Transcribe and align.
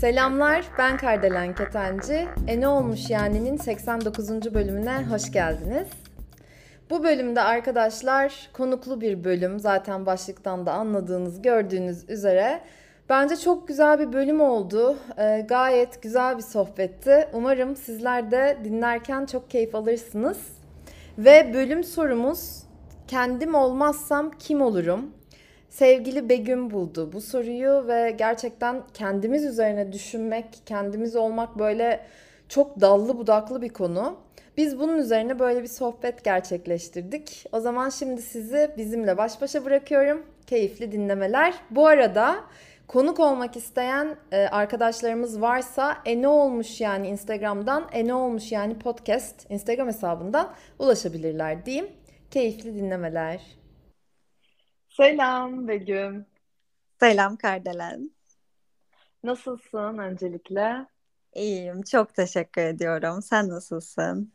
Selamlar, 0.00 0.64
ben 0.78 0.96
Kardelen 0.96 1.54
Ketenci. 1.54 2.28
E 2.48 2.60
ne 2.60 2.68
olmuş 2.68 3.10
yani'nin 3.10 3.56
89. 3.56 4.54
bölümüne 4.54 5.04
hoş 5.10 5.32
geldiniz. 5.32 5.88
Bu 6.90 7.04
bölümde 7.04 7.40
arkadaşlar 7.40 8.50
konuklu 8.52 9.00
bir 9.00 9.24
bölüm. 9.24 9.58
Zaten 9.58 10.06
başlıktan 10.06 10.66
da 10.66 10.72
anladığınız, 10.72 11.42
gördüğünüz 11.42 12.10
üzere. 12.10 12.60
Bence 13.08 13.36
çok 13.36 13.68
güzel 13.68 13.98
bir 13.98 14.12
bölüm 14.12 14.40
oldu. 14.40 14.96
E, 15.18 15.40
gayet 15.48 16.02
güzel 16.02 16.36
bir 16.36 16.42
sohbetti. 16.42 17.28
Umarım 17.32 17.76
sizler 17.76 18.30
de 18.30 18.58
dinlerken 18.64 19.26
çok 19.26 19.50
keyif 19.50 19.74
alırsınız. 19.74 20.61
Ve 21.18 21.54
bölüm 21.54 21.84
sorumuz 21.84 22.62
kendim 23.08 23.54
olmazsam 23.54 24.30
kim 24.38 24.60
olurum? 24.60 25.10
Sevgili 25.68 26.28
Begüm 26.28 26.70
buldu 26.70 27.10
bu 27.12 27.20
soruyu 27.20 27.84
ve 27.88 28.14
gerçekten 28.18 28.82
kendimiz 28.94 29.44
üzerine 29.44 29.92
düşünmek, 29.92 30.46
kendimiz 30.66 31.16
olmak 31.16 31.58
böyle 31.58 32.06
çok 32.48 32.80
dallı 32.80 33.18
budaklı 33.18 33.62
bir 33.62 33.68
konu. 33.68 34.16
Biz 34.56 34.78
bunun 34.78 34.98
üzerine 34.98 35.38
böyle 35.38 35.62
bir 35.62 35.68
sohbet 35.68 36.24
gerçekleştirdik. 36.24 37.46
O 37.52 37.60
zaman 37.60 37.88
şimdi 37.88 38.22
sizi 38.22 38.70
bizimle 38.76 39.16
baş 39.16 39.40
başa 39.40 39.64
bırakıyorum. 39.64 40.26
Keyifli 40.46 40.92
dinlemeler. 40.92 41.54
Bu 41.70 41.86
arada 41.86 42.36
konuk 42.92 43.20
olmak 43.20 43.56
isteyen 43.56 44.16
e, 44.32 44.36
arkadaşlarımız 44.36 45.40
varsa 45.40 46.02
e 46.04 46.22
ne 46.22 46.28
olmuş 46.28 46.80
yani 46.80 47.08
Instagram'dan 47.08 47.88
e 47.92 48.06
ne 48.06 48.14
olmuş 48.14 48.52
yani 48.52 48.78
podcast 48.78 49.50
Instagram 49.50 49.88
hesabından 49.88 50.54
ulaşabilirler 50.78 51.66
diyeyim. 51.66 51.90
Keyifli 52.30 52.74
dinlemeler. 52.74 53.40
Selam 54.88 55.68
Begüm. 55.68 56.26
Selam 57.00 57.36
Kardelen. 57.36 58.10
Nasılsın 59.24 59.98
öncelikle? 59.98 60.86
İyiyim, 61.34 61.82
çok 61.82 62.14
teşekkür 62.14 62.62
ediyorum. 62.62 63.22
Sen 63.22 63.48
nasılsın? 63.48 64.32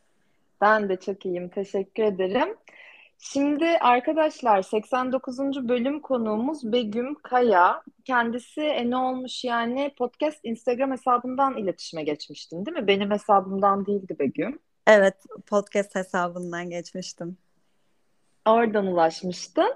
Ben 0.61 0.89
de 0.89 0.99
çok 0.99 1.25
iyiyim, 1.25 1.49
teşekkür 1.49 2.03
ederim. 2.03 2.57
Şimdi 3.19 3.65
arkadaşlar 3.65 4.61
89. 4.61 5.39
bölüm 5.39 5.99
konuğumuz 5.99 6.71
Begüm 6.71 7.15
Kaya. 7.15 7.83
Kendisi 8.05 8.61
e, 8.61 8.89
ne 8.89 8.97
olmuş 8.97 9.43
yani 9.43 9.95
podcast 9.97 10.39
Instagram 10.43 10.91
hesabından 10.91 11.57
iletişime 11.57 12.03
geçmiştin 12.03 12.65
değil 12.65 12.77
mi? 12.77 12.87
Benim 12.87 13.11
hesabımdan 13.11 13.85
değildi 13.85 14.15
Begüm. 14.19 14.59
Evet, 14.87 15.15
podcast 15.45 15.95
hesabından 15.95 16.69
geçmiştim. 16.69 17.37
Oradan 18.45 18.87
ulaşmıştın. 18.87 19.73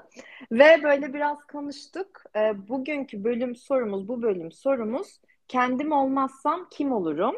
Ve 0.51 0.83
böyle 0.83 1.13
biraz 1.13 1.37
konuştuk. 1.51 2.07
E, 2.35 2.67
bugünkü 2.67 3.23
bölüm 3.23 3.55
sorumuz, 3.55 4.07
bu 4.07 4.21
bölüm 4.21 4.51
sorumuz 4.51 5.19
kendim 5.51 5.91
olmazsam 5.91 6.67
kim 6.71 6.91
olurum? 6.91 7.35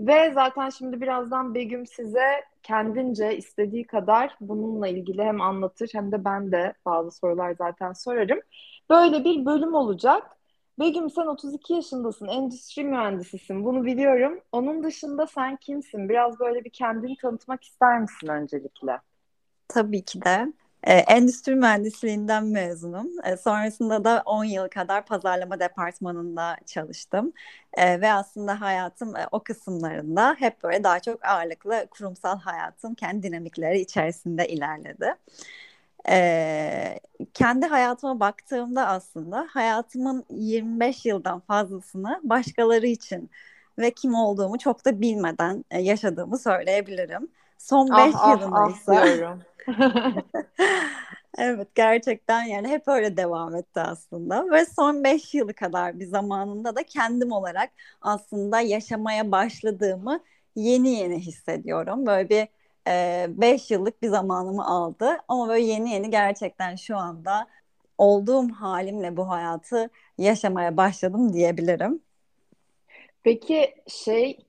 Ve 0.00 0.32
zaten 0.34 0.70
şimdi 0.70 1.00
birazdan 1.00 1.54
Begüm 1.54 1.86
size 1.86 2.44
kendince 2.62 3.36
istediği 3.36 3.86
kadar 3.86 4.36
bununla 4.40 4.88
ilgili 4.88 5.22
hem 5.22 5.40
anlatır 5.40 5.90
hem 5.92 6.12
de 6.12 6.24
ben 6.24 6.52
de 6.52 6.74
bazı 6.86 7.10
sorular 7.10 7.54
zaten 7.58 7.92
sorarım. 7.92 8.40
Böyle 8.90 9.24
bir 9.24 9.46
bölüm 9.46 9.74
olacak. 9.74 10.38
Begüm 10.78 11.10
sen 11.10 11.26
32 11.26 11.72
yaşındasın, 11.74 12.28
endüstri 12.28 12.84
mühendisisin. 12.84 13.64
Bunu 13.64 13.84
biliyorum. 13.84 14.40
Onun 14.52 14.82
dışında 14.82 15.26
sen 15.26 15.56
kimsin? 15.56 16.08
Biraz 16.08 16.40
böyle 16.40 16.64
bir 16.64 16.70
kendini 16.70 17.16
tanıtmak 17.16 17.64
ister 17.64 18.00
misin 18.00 18.28
öncelikle? 18.28 19.00
Tabii 19.68 20.04
ki 20.04 20.22
de. 20.22 20.52
E, 20.84 20.92
endüstri 20.92 21.54
mühendisliğinden 21.54 22.44
mezunum. 22.44 23.08
E, 23.24 23.36
sonrasında 23.36 24.04
da 24.04 24.22
10 24.26 24.44
yıl 24.44 24.68
kadar 24.68 25.06
pazarlama 25.06 25.60
departmanında 25.60 26.56
çalıştım. 26.66 27.32
E, 27.74 28.00
ve 28.00 28.12
aslında 28.12 28.60
hayatım 28.60 29.16
e, 29.16 29.26
o 29.32 29.40
kısımlarında 29.40 30.36
hep 30.38 30.62
böyle 30.62 30.84
daha 30.84 31.00
çok 31.00 31.26
ağırlıklı 31.26 31.86
kurumsal 31.90 32.38
hayatın 32.40 32.94
kendi 32.94 33.22
dinamikleri 33.22 33.80
içerisinde 33.80 34.48
ilerledi. 34.48 35.14
E, 36.08 37.00
kendi 37.34 37.66
hayatıma 37.66 38.20
baktığımda 38.20 38.86
aslında 38.86 39.46
hayatımın 39.50 40.24
25 40.30 41.06
yıldan 41.06 41.40
fazlasını 41.40 42.20
başkaları 42.24 42.86
için 42.86 43.30
ve 43.78 43.90
kim 43.90 44.14
olduğumu 44.14 44.58
çok 44.58 44.84
da 44.84 45.00
bilmeden 45.00 45.64
yaşadığımı 45.72 46.38
söyleyebilirim. 46.38 47.28
Son 47.58 47.88
5 47.88 48.14
ah, 48.14 48.30
yılında 48.30 48.58
ah, 48.58 48.70
ise 48.70 48.92
ah 48.92 49.38
evet 51.38 51.74
gerçekten 51.74 52.42
yani 52.42 52.68
hep 52.68 52.88
öyle 52.88 53.16
devam 53.16 53.56
etti 53.56 53.80
aslında 53.80 54.50
ve 54.50 54.64
son 54.64 55.04
5 55.04 55.34
yılı 55.34 55.54
kadar 55.54 56.00
bir 56.00 56.06
zamanında 56.06 56.76
da 56.76 56.82
kendim 56.82 57.32
olarak 57.32 57.70
aslında 58.00 58.60
yaşamaya 58.60 59.32
başladığımı 59.32 60.20
yeni 60.56 60.88
yeni 60.88 61.18
hissediyorum. 61.18 62.06
Böyle 62.06 62.28
bir 62.28 62.48
5 63.40 63.70
e, 63.70 63.74
yıllık 63.74 64.02
bir 64.02 64.08
zamanımı 64.08 64.66
aldı 64.66 65.18
ama 65.28 65.48
böyle 65.48 65.64
yeni 65.64 65.90
yeni 65.90 66.10
gerçekten 66.10 66.76
şu 66.76 66.96
anda 66.96 67.46
olduğum 67.98 68.52
halimle 68.52 69.16
bu 69.16 69.30
hayatı 69.30 69.90
yaşamaya 70.18 70.76
başladım 70.76 71.32
diyebilirim. 71.32 72.00
Peki 73.22 73.74
şey 73.88 74.47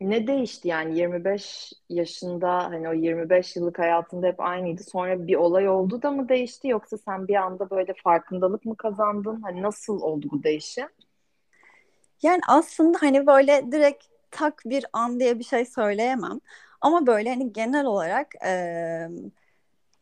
ne 0.00 0.26
değişti 0.26 0.68
yani 0.68 0.98
25 0.98 1.72
yaşında 1.88 2.64
hani 2.64 2.88
o 2.88 2.92
25 2.92 3.56
yıllık 3.56 3.78
hayatında 3.78 4.26
hep 4.26 4.40
aynıydı. 4.40 4.82
Sonra 4.82 5.26
bir 5.26 5.34
olay 5.34 5.68
oldu 5.68 6.02
da 6.02 6.10
mı 6.10 6.28
değişti 6.28 6.68
yoksa 6.68 6.98
sen 6.98 7.28
bir 7.28 7.34
anda 7.34 7.70
böyle 7.70 7.94
farkındalık 8.04 8.64
mı 8.64 8.76
kazandın? 8.76 9.40
Hani 9.42 9.62
nasıl 9.62 10.00
oldu 10.00 10.26
bu 10.32 10.42
değişim? 10.42 10.88
Yani 12.22 12.40
aslında 12.48 12.98
hani 13.00 13.26
böyle 13.26 13.72
direkt 13.72 14.04
tak 14.30 14.62
bir 14.64 14.84
an 14.92 15.20
diye 15.20 15.38
bir 15.38 15.44
şey 15.44 15.64
söyleyemem. 15.64 16.40
Ama 16.80 17.06
böyle 17.06 17.30
hani 17.30 17.52
genel 17.52 17.86
olarak 17.86 18.34
e, 18.44 19.08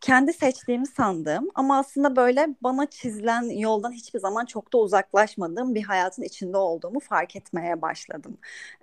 kendi 0.01 0.33
seçtiğimi 0.33 0.87
sandığım 0.87 1.49
ama 1.55 1.79
aslında 1.79 2.17
böyle 2.17 2.49
bana 2.63 2.87
çizilen 2.91 3.43
yoldan 3.59 3.93
hiçbir 3.93 4.19
zaman 4.21 4.45
çok 4.47 4.73
da 4.73 4.79
uzaklaşmadığım 4.79 5.75
bir 5.75 5.83
hayatın 5.83 6.23
içinde 6.23 6.57
olduğumu 6.57 7.01
fark 7.01 7.37
etmeye 7.37 7.83
başladım 7.83 8.39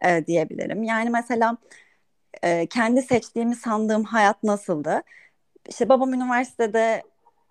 e, 0.05 0.25
diyebilirim. 0.27 0.83
Yani 0.83 1.09
mesela 1.09 1.57
e, 2.43 2.67
kendi 2.67 3.01
seçtiğimi 3.01 3.55
sandığım 3.55 4.03
hayat 4.03 4.43
nasıldı? 4.43 5.01
İşte 5.69 5.89
babam 5.89 6.13
üniversitede 6.13 7.03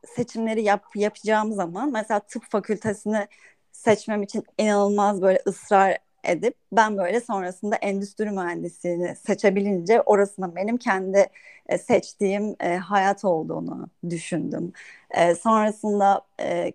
seçimleri 0.06 0.62
yap, 0.62 0.84
yapacağım 0.96 1.52
zaman 1.52 1.92
mesela 1.92 2.20
tıp 2.20 2.44
fakültesini 2.50 3.28
seçmem 3.72 4.22
için 4.22 4.44
inanılmaz 4.58 5.22
böyle 5.22 5.42
ısrar 5.46 5.98
edip 6.24 6.54
ben 6.72 6.98
böyle 6.98 7.20
sonrasında 7.20 7.76
endüstri 7.76 8.30
mühendisliğini 8.30 9.16
seçebilince 9.16 10.00
orasının 10.02 10.56
benim 10.56 10.76
kendi 10.76 11.26
e, 11.68 11.78
seçtiğim 11.78 12.56
e, 12.60 12.76
hayat 12.76 13.24
olduğunu 13.24 13.88
düşündüm. 14.10 14.72
E, 15.10 15.34
sonrasında 15.34 16.22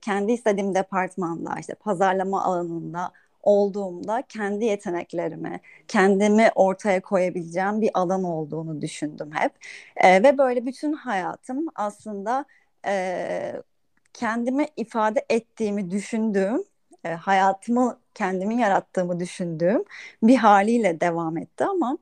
kendi 0.02 0.32
istediğim 0.32 0.76
departmanda 0.76 1.56
işte 1.60 1.74
pazarlama 1.74 2.44
alanında 2.44 3.12
olduğumda 3.44 4.24
kendi 4.30 4.66
yeteneklerimi, 4.66 5.60
kendimi 5.88 6.50
ortaya 6.56 7.02
koyabileceğim 7.02 7.82
bir 7.82 7.90
alan 7.94 8.24
olduğunu 8.24 8.82
düşündüm 8.82 9.30
hep. 9.34 9.52
Ve 10.24 10.38
böyle 10.38 10.66
bütün 10.66 10.94
hayatım 10.94 11.66
aslında 11.76 12.46
kendimi 14.14 14.68
ifade 14.78 15.26
ettiğimi 15.30 15.92
düşündüğüm, 15.92 16.64
e, 17.04 17.10
hayatımı 17.10 18.00
kendimi 18.14 18.62
yarattığımı 18.62 19.20
düşündüğüm 19.20 19.84
bir 20.24 20.36
haliyle 20.38 21.02
devam 21.02 21.38
etti 21.38 21.66
ama 21.66 21.98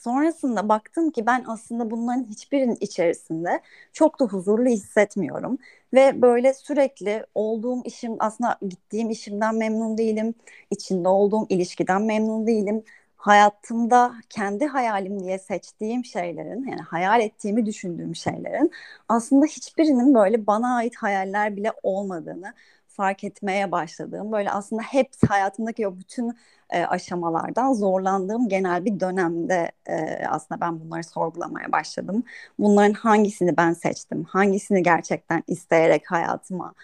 sonrasında 0.00 0.68
baktım 0.68 1.10
ki 1.10 1.26
ben 1.26 1.44
aslında 1.48 1.90
bunların 1.90 2.24
hiçbirinin 2.24 2.76
içerisinde 2.80 3.60
çok 3.92 4.20
da 4.20 4.24
huzurlu 4.24 4.68
hissetmiyorum 4.68 5.58
ve 5.94 6.22
böyle 6.22 6.54
sürekli 6.54 7.26
olduğum 7.34 7.82
işim 7.84 8.16
aslında 8.18 8.58
gittiğim 8.68 9.10
işimden 9.10 9.54
memnun 9.56 9.98
değilim, 9.98 10.34
içinde 10.70 11.08
olduğum 11.08 11.46
ilişkiden 11.48 12.02
memnun 12.02 12.46
değilim. 12.46 12.84
Hayatımda 13.16 14.14
kendi 14.30 14.66
hayalim 14.66 15.20
diye 15.24 15.38
seçtiğim 15.38 16.04
şeylerin 16.04 16.64
yani 16.68 16.80
hayal 16.80 17.20
ettiğimi 17.20 17.66
düşündüğüm 17.66 18.14
şeylerin 18.16 18.70
aslında 19.08 19.46
hiçbirinin 19.46 20.14
böyle 20.14 20.46
bana 20.46 20.76
ait 20.76 20.96
hayaller 20.96 21.56
bile 21.56 21.72
olmadığını 21.82 22.54
fark 22.96 23.24
etmeye 23.24 23.72
başladığım 23.72 24.32
böyle 24.32 24.50
aslında 24.50 24.82
hep 24.82 25.10
hayatımdaki 25.28 25.88
o 25.88 25.98
bütün 25.98 26.32
e, 26.70 26.84
aşamalardan 26.84 27.72
zorlandığım 27.72 28.48
genel 28.48 28.84
bir 28.84 29.00
dönemde 29.00 29.72
e, 29.86 30.26
aslında 30.28 30.60
ben 30.60 30.80
bunları 30.80 31.04
sorgulamaya 31.04 31.72
başladım. 31.72 32.24
Bunların 32.58 32.92
hangisini 32.92 33.56
ben 33.56 33.72
seçtim, 33.72 34.24
hangisini 34.24 34.82
gerçekten 34.82 35.42
isteyerek 35.46 36.10
hayatıma 36.10 36.74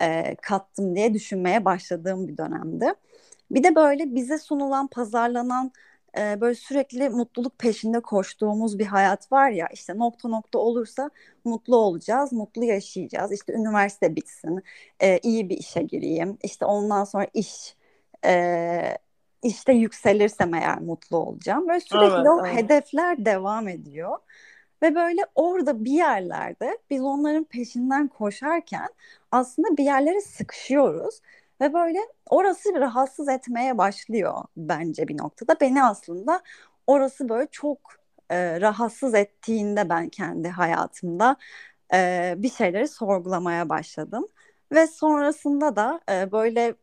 e, 0.00 0.34
kattım 0.42 0.96
diye 0.96 1.14
düşünmeye 1.14 1.64
başladığım 1.64 2.28
bir 2.28 2.36
dönemdi. 2.36 2.94
Bir 3.50 3.62
de 3.64 3.74
böyle 3.74 4.14
bize 4.14 4.38
sunulan, 4.38 4.86
pazarlanan 4.86 5.72
e, 6.18 6.40
böyle 6.40 6.54
sürekli 6.54 7.08
mutluluk 7.08 7.58
peşinde 7.58 8.00
koştuğumuz 8.00 8.78
bir 8.78 8.86
hayat 8.86 9.32
var 9.32 9.50
ya 9.50 9.68
işte 9.72 9.98
nokta 9.98 10.28
nokta 10.28 10.58
olursa 10.58 11.10
mutlu 11.44 11.76
olacağız, 11.76 12.32
mutlu 12.32 12.64
yaşayacağız. 12.64 13.32
İşte 13.32 13.52
üniversite 13.52 14.16
bitsin, 14.16 14.62
e, 15.00 15.18
iyi 15.18 15.48
bir 15.48 15.58
işe 15.58 15.82
gireyim, 15.82 16.38
işte 16.42 16.64
ondan 16.64 17.04
sonra 17.04 17.26
iş 17.34 17.76
e, 18.24 18.98
işte 19.42 19.72
yükselirsem 19.72 20.54
eğer 20.54 20.80
mutlu 20.80 21.16
olacağım. 21.16 21.68
Böyle 21.68 21.80
sürekli 21.80 22.14
evet, 22.14 22.26
o 22.26 22.46
evet. 22.46 22.56
hedefler 22.56 23.24
devam 23.24 23.68
ediyor. 23.68 24.18
Ve 24.82 24.94
böyle 24.94 25.20
orada 25.34 25.84
bir 25.84 25.92
yerlerde 25.92 26.78
biz 26.90 27.02
onların 27.02 27.44
peşinden 27.44 28.08
koşarken 28.08 28.88
aslında 29.32 29.76
bir 29.76 29.84
yerlere 29.84 30.20
sıkışıyoruz. 30.20 31.20
Ve 31.60 31.74
böyle 31.74 31.98
orası 32.30 32.74
bir 32.74 32.80
rahatsız 32.80 33.28
etmeye 33.28 33.78
başlıyor 33.78 34.44
bence 34.56 35.08
bir 35.08 35.18
noktada. 35.18 35.56
Beni 35.60 35.84
aslında 35.84 36.42
orası 36.86 37.28
böyle 37.28 37.48
çok 37.50 37.78
e, 38.30 38.60
rahatsız 38.60 39.14
ettiğinde 39.14 39.88
ben 39.88 40.08
kendi 40.08 40.48
hayatımda 40.48 41.36
e, 41.94 42.34
bir 42.38 42.50
şeyleri 42.50 42.88
sorgulamaya 42.88 43.68
başladım. 43.68 44.26
Ve 44.72 44.86
sonrasında 44.86 45.76
da 45.76 46.00
e, 46.10 46.32
böyle 46.32 46.74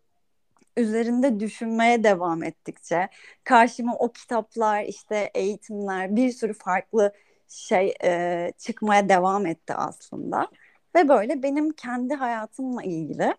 üzerinde 0.77 1.39
düşünmeye 1.39 2.03
devam 2.03 2.43
ettikçe 2.43 3.09
karşıma 3.43 3.95
o 3.95 4.11
kitaplar 4.11 4.83
işte 4.83 5.31
eğitimler 5.35 6.15
bir 6.15 6.31
sürü 6.31 6.53
farklı 6.53 7.13
şey 7.47 7.93
e, 8.03 8.51
çıkmaya 8.57 9.09
devam 9.09 9.45
etti 9.45 9.73
aslında 9.73 10.47
ve 10.95 11.09
böyle 11.09 11.43
benim 11.43 11.71
kendi 11.71 12.13
hayatımla 12.15 12.83
ilgili 12.83 13.33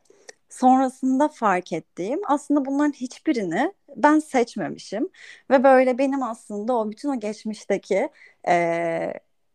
sonrasında 0.51 1.29
fark 1.29 1.73
ettiğim 1.73 2.21
aslında 2.27 2.65
bunların 2.65 2.93
hiçbirini 2.93 3.73
ben 3.97 4.19
seçmemişim 4.19 5.09
ve 5.51 5.65
böyle 5.65 5.99
benim 5.99 6.23
aslında 6.23 6.77
o 6.77 6.91
bütün 6.91 7.09
o 7.09 7.21
geçmişteki 7.21 8.09
e, 8.49 9.15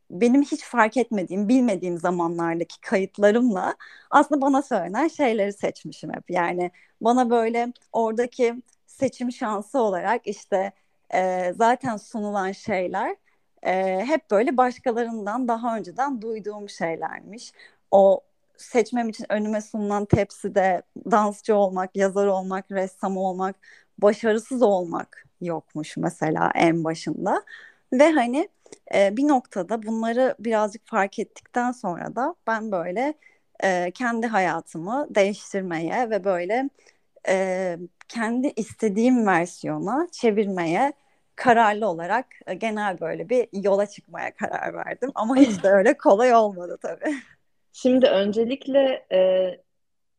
benim 0.10 0.42
hiç 0.42 0.64
fark 0.64 0.98
etmediğim, 0.98 1.50
bilmediğim 1.50 1.98
zamanlardaki 1.98 2.82
kayıtlarımla 2.82 3.76
aslında 4.12 4.42
bana 4.42 4.62
söylenen 4.62 5.08
şeyleri 5.08 5.54
seçmişim 5.54 6.14
hep. 6.14 6.30
Yani 6.30 6.72
bana 7.02 7.30
böyle 7.30 7.74
oradaki 7.92 8.56
seçim 8.88 9.32
şansı 9.32 9.80
olarak 9.80 10.28
işte 10.28 10.72
e, 11.14 11.54
zaten 11.58 11.98
sunulan 11.98 12.52
şeyler 12.52 13.16
e, 13.64 14.06
hep 14.06 14.32
böyle 14.32 14.58
başkalarından 14.58 15.48
daha 15.48 15.78
önceden 15.78 16.22
duyduğum 16.22 16.70
şeylermiş. 16.70 17.52
O 17.92 18.22
seçmem 18.58 19.10
için 19.10 19.26
önüme 19.30 19.62
sunulan 19.62 20.06
tepside 20.06 20.82
dansçı 21.12 21.56
olmak, 21.56 21.96
yazar 21.96 22.28
olmak, 22.28 22.72
ressam 22.72 23.18
olmak, 23.18 23.56
başarısız 23.98 24.62
olmak 24.62 25.26
yokmuş 25.42 25.98
mesela 25.98 26.52
en 26.56 26.84
başında. 26.84 27.44
Ve 27.94 28.12
hani 28.12 28.50
e, 28.96 29.18
bir 29.18 29.28
noktada 29.28 29.84
bunları 29.84 30.36
birazcık 30.40 30.88
fark 30.88 31.20
ettikten 31.20 31.72
sonra 31.72 32.16
da 32.16 32.36
ben 32.48 32.72
böyle 32.72 33.14
e, 33.64 33.92
kendi 33.92 34.28
hayatımı 34.28 35.08
değiştirmeye 35.16 36.10
ve 36.10 36.24
böyle 36.24 36.70
e, 37.28 37.78
kendi 38.10 38.54
istediğim 38.56 39.28
versiyona 39.28 40.08
çevirmeye 40.12 40.94
kararlı 41.36 41.88
olarak 41.88 42.26
e, 42.48 42.54
genel 42.54 43.00
böyle 43.00 43.30
bir 43.30 43.48
yola 43.54 43.86
çıkmaya 43.86 44.34
karar 44.36 44.74
verdim. 44.74 45.12
Ama 45.16 45.36
hiç 45.36 45.64
de 45.64 45.70
öyle 45.70 45.98
kolay 45.98 46.36
olmadı 46.36 46.78
tabii. 46.82 47.16
Şimdi 47.74 48.08
öncelikle 48.08 49.06
e, 49.12 49.50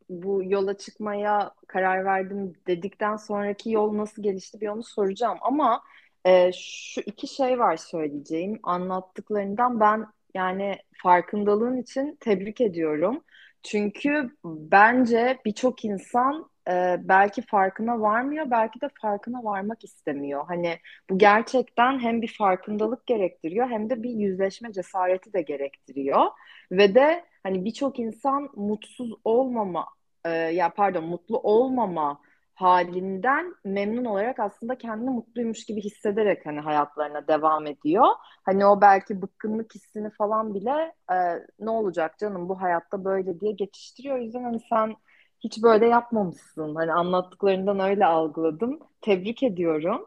bu 0.08 0.42
yola 0.44 0.78
çıkmaya 0.78 1.54
karar 1.68 2.04
verdim 2.04 2.52
dedikten 2.66 3.16
sonraki 3.16 3.70
yol 3.70 3.96
nasıl 3.96 4.22
gelişti 4.22 4.60
bir 4.60 4.68
onu 4.68 4.82
soracağım. 4.82 5.38
Ama 5.40 5.82
e, 6.24 6.50
şu 6.52 7.00
iki 7.00 7.26
şey 7.28 7.58
var 7.58 7.76
söyleyeceğim. 7.76 8.60
Anlattıklarından 8.62 9.80
ben 9.80 10.06
yani 10.34 10.78
farkındalığın 11.02 11.76
için 11.82 12.16
tebrik 12.20 12.60
ediyorum. 12.60 13.24
Çünkü 13.62 14.30
bence 14.44 15.38
birçok 15.44 15.84
insan 15.84 16.50
e, 16.68 16.96
belki 17.00 17.42
farkına 17.42 18.00
varmıyor, 18.00 18.50
belki 18.50 18.80
de 18.80 18.88
farkına 19.02 19.44
varmak 19.44 19.84
istemiyor. 19.84 20.44
Hani 20.48 20.78
bu 21.10 21.18
gerçekten 21.18 21.98
hem 22.00 22.22
bir 22.22 22.34
farkındalık 22.38 23.06
gerektiriyor 23.06 23.68
hem 23.68 23.90
de 23.90 24.02
bir 24.02 24.10
yüzleşme 24.10 24.72
cesareti 24.72 25.32
de 25.32 25.42
gerektiriyor. 25.42 26.26
Ve 26.72 26.94
de 26.94 27.24
hani 27.44 27.66
birçok 27.66 28.00
insan 28.00 28.50
mutsuz 28.56 29.12
olmama, 29.24 29.86
e, 30.24 30.30
ya 30.30 30.70
pardon 30.74 31.04
mutlu 31.04 31.40
olmama 31.40 32.20
halinden 32.54 33.54
memnun 33.64 34.04
olarak 34.04 34.40
aslında 34.40 34.78
kendini 34.78 35.10
mutluymuş 35.10 35.66
gibi 35.66 35.80
hissederek 35.82 36.46
hani 36.46 36.60
hayatlarına 36.60 37.28
devam 37.28 37.66
ediyor. 37.66 38.06
Hani 38.44 38.66
o 38.66 38.80
belki 38.80 39.22
bıkkınlık 39.22 39.74
hissini 39.74 40.10
falan 40.10 40.54
bile 40.54 40.94
e, 41.12 41.16
ne 41.60 41.70
olacak 41.70 42.18
canım 42.18 42.48
bu 42.48 42.62
hayatta 42.62 43.04
böyle 43.04 43.40
diye 43.40 43.52
geçiştiriyor. 43.52 44.18
O 44.18 44.22
yüzden 44.22 44.44
hani 44.44 44.60
sen 44.70 44.96
hiç 45.44 45.62
böyle 45.62 45.86
yapmamışsın. 45.88 46.74
Hani 46.74 46.92
anlattıklarından 46.92 47.80
öyle 47.80 48.06
algıladım. 48.06 48.80
Tebrik 49.00 49.42
ediyorum. 49.42 50.06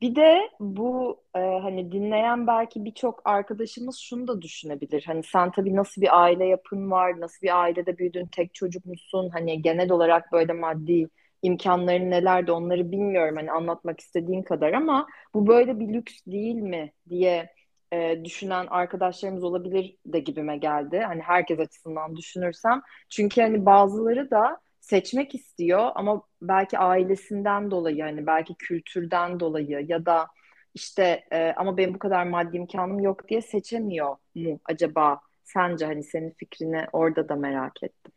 Bir 0.00 0.16
de 0.16 0.50
bu 0.60 1.16
e, 1.36 1.38
hani 1.38 1.92
dinleyen 1.92 2.46
belki 2.46 2.84
birçok 2.84 3.22
arkadaşımız 3.24 3.98
şunu 3.98 4.28
da 4.28 4.42
düşünebilir. 4.42 5.02
Hani 5.06 5.22
sen 5.22 5.50
tabii 5.52 5.76
nasıl 5.76 6.02
bir 6.02 6.22
aile 6.22 6.44
yapın 6.46 6.90
var, 6.90 7.20
nasıl 7.20 7.42
bir 7.42 7.62
ailede 7.62 7.98
büyüdün, 7.98 8.26
tek 8.26 8.54
çocuk 8.54 8.86
musun? 8.86 9.30
Hani 9.32 9.62
genel 9.62 9.90
olarak 9.90 10.32
böyle 10.32 10.52
maddi 10.52 11.08
imkanların 11.42 12.10
nelerdi 12.10 12.52
onları 12.52 12.92
bilmiyorum 12.92 13.36
hani 13.36 13.52
anlatmak 13.52 14.00
istediğin 14.00 14.42
kadar 14.42 14.72
ama 14.72 15.06
bu 15.34 15.46
böyle 15.46 15.80
bir 15.80 15.88
lüks 15.94 16.14
değil 16.26 16.54
mi 16.56 16.92
diye 17.08 17.50
e, 17.92 18.24
düşünen 18.24 18.66
arkadaşlarımız 18.66 19.44
olabilir 19.44 19.96
de 20.06 20.18
gibime 20.20 20.56
geldi. 20.56 20.98
Hani 21.06 21.22
herkes 21.22 21.58
açısından 21.60 22.16
düşünürsem. 22.16 22.82
Çünkü 23.10 23.40
hani 23.42 23.66
bazıları 23.66 24.30
da 24.30 24.60
seçmek 24.86 25.34
istiyor 25.34 25.90
ama 25.94 26.22
belki 26.42 26.78
ailesinden 26.78 27.70
dolayı 27.70 28.02
hani 28.02 28.26
belki 28.26 28.54
kültürden 28.54 29.40
dolayı 29.40 29.86
ya 29.88 30.06
da 30.06 30.26
işte 30.74 31.24
e, 31.32 31.52
ama 31.56 31.76
benim 31.76 31.94
bu 31.94 31.98
kadar 31.98 32.26
maddi 32.26 32.56
imkanım 32.56 33.00
yok 33.00 33.28
diye 33.28 33.42
seçemiyor 33.42 34.16
mu 34.34 34.60
acaba? 34.64 35.20
Sence 35.44 35.86
hani 35.86 36.02
senin 36.02 36.30
fikrini 36.30 36.86
orada 36.92 37.28
da 37.28 37.36
merak 37.36 37.82
ettim. 37.82 38.12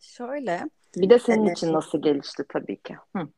Şöyle. 0.00 0.60
Bir 0.96 1.10
de 1.10 1.18
senin 1.18 1.46
evet. 1.46 1.56
için 1.56 1.72
nasıl 1.72 2.02
gelişti 2.02 2.44
tabii 2.48 2.76
ki. 2.82 2.96
Hı 3.16 3.28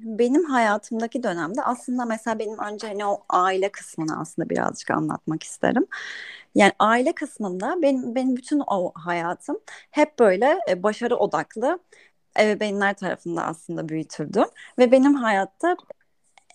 benim 0.00 0.44
hayatımdaki 0.44 1.22
dönemde 1.22 1.62
aslında 1.62 2.04
mesela 2.04 2.38
benim 2.38 2.58
önce 2.58 2.86
hani 2.88 3.06
o 3.06 3.24
aile 3.28 3.68
kısmını 3.72 4.20
aslında 4.20 4.50
birazcık 4.50 4.90
anlatmak 4.90 5.42
isterim. 5.42 5.86
Yani 6.54 6.72
aile 6.78 7.12
kısmında 7.12 7.82
benim 7.82 8.14
benim 8.14 8.36
bütün 8.36 8.62
o 8.66 8.92
hayatım 8.94 9.58
hep 9.90 10.18
böyle 10.18 10.58
e, 10.70 10.82
başarı 10.82 11.16
odaklı 11.16 11.78
ebeveynler 12.40 12.94
tarafından 12.94 13.48
aslında 13.48 13.88
büyütüldüm 13.88 14.46
ve 14.78 14.92
benim 14.92 15.14
hayatta 15.14 15.76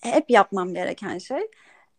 hep 0.01 0.29
yapmam 0.29 0.73
gereken 0.73 1.17
şey 1.17 1.41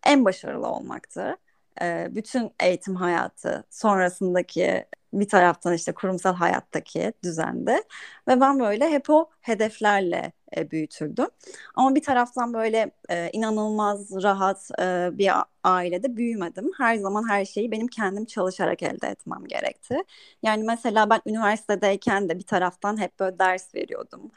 en 0.06 0.24
başarılı 0.24 0.68
olmaktı. 0.68 1.36
E, 1.82 2.08
bütün 2.10 2.52
eğitim 2.60 2.96
hayatı 2.96 3.64
sonrasındaki 3.70 4.86
bir 5.12 5.28
taraftan 5.28 5.74
işte 5.74 5.92
kurumsal 5.92 6.34
hayattaki 6.34 7.12
düzende 7.24 7.84
ve 8.28 8.40
ben 8.40 8.60
böyle 8.60 8.90
hep 8.90 9.10
o 9.10 9.30
hedeflerle 9.40 10.32
e, 10.56 10.70
büyütüldüm. 10.70 11.26
Ama 11.74 11.94
bir 11.94 12.02
taraftan 12.02 12.54
böyle 12.54 12.90
e, 13.10 13.30
inanılmaz 13.32 14.22
rahat 14.22 14.70
e, 14.80 15.10
bir 15.18 15.30
ailede 15.64 16.16
büyümedim. 16.16 16.70
Her 16.78 16.96
zaman 16.96 17.28
her 17.28 17.44
şeyi 17.44 17.70
benim 17.70 17.86
kendim 17.86 18.24
çalışarak 18.24 18.82
elde 18.82 19.06
etmem 19.08 19.44
gerekti. 19.48 19.96
Yani 20.42 20.64
mesela 20.64 21.10
ben 21.10 21.20
üniversitedeyken 21.26 22.28
de 22.28 22.38
bir 22.38 22.42
taraftan 22.46 23.00
hep 23.00 23.18
böyle 23.20 23.38
ders 23.38 23.74
veriyordum. 23.74 24.30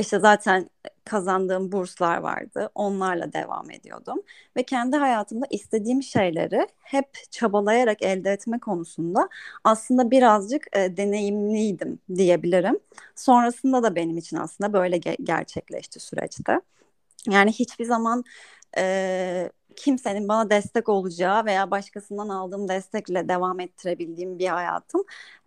İşte 0.00 0.18
zaten 0.20 0.70
kazandığım 1.04 1.72
burslar 1.72 2.16
vardı. 2.18 2.70
Onlarla 2.74 3.32
devam 3.32 3.70
ediyordum. 3.70 4.22
Ve 4.56 4.62
kendi 4.62 4.96
hayatımda 4.96 5.46
istediğim 5.50 6.02
şeyleri 6.02 6.66
hep 6.82 7.08
çabalayarak 7.30 8.02
elde 8.02 8.30
etme 8.32 8.58
konusunda 8.60 9.28
aslında 9.64 10.10
birazcık 10.10 10.66
e, 10.76 10.96
deneyimliydim 10.96 11.98
diyebilirim. 12.16 12.78
Sonrasında 13.16 13.82
da 13.82 13.94
benim 13.94 14.18
için 14.18 14.36
aslında 14.36 14.72
böyle 14.72 14.96
ge- 14.96 15.24
gerçekleşti 15.24 16.00
süreçte. 16.00 16.60
Yani 17.30 17.52
hiçbir 17.52 17.84
zaman 17.84 18.24
e, 18.78 19.50
kimsenin 19.76 20.28
bana 20.28 20.50
destek 20.50 20.88
olacağı 20.88 21.44
veya 21.44 21.70
başkasından 21.70 22.28
aldığım 22.28 22.68
destekle 22.68 23.28
devam 23.28 23.60
ettirebildiğim 23.60 24.38
bir 24.38 24.48
hayatım 24.48 25.04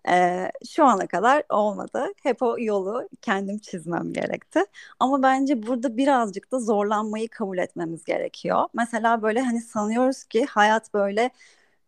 e, 0.10 0.52
şu 0.70 0.86
ana 0.86 1.08
kadar 1.08 1.44
olmadı. 1.50 2.06
Hep 2.24 2.42
o 2.42 2.56
yolu 2.60 3.10
kendim 3.22 3.58
çizmem 3.58 4.14
gerekti. 4.14 4.60
Ama 5.00 5.24
bence 5.24 5.68
burada 5.68 5.98
birazcık 5.98 6.52
da 6.52 6.60
zorlanmayı 6.60 7.30
kabul 7.30 7.58
etmemiz 7.58 8.04
gerekiyor. 8.04 8.68
Mesela 8.74 9.22
böyle 9.22 9.42
hani 9.42 9.62
sanıyoruz 9.62 10.24
ki 10.24 10.46
hayat 10.46 10.94
böyle 10.94 11.30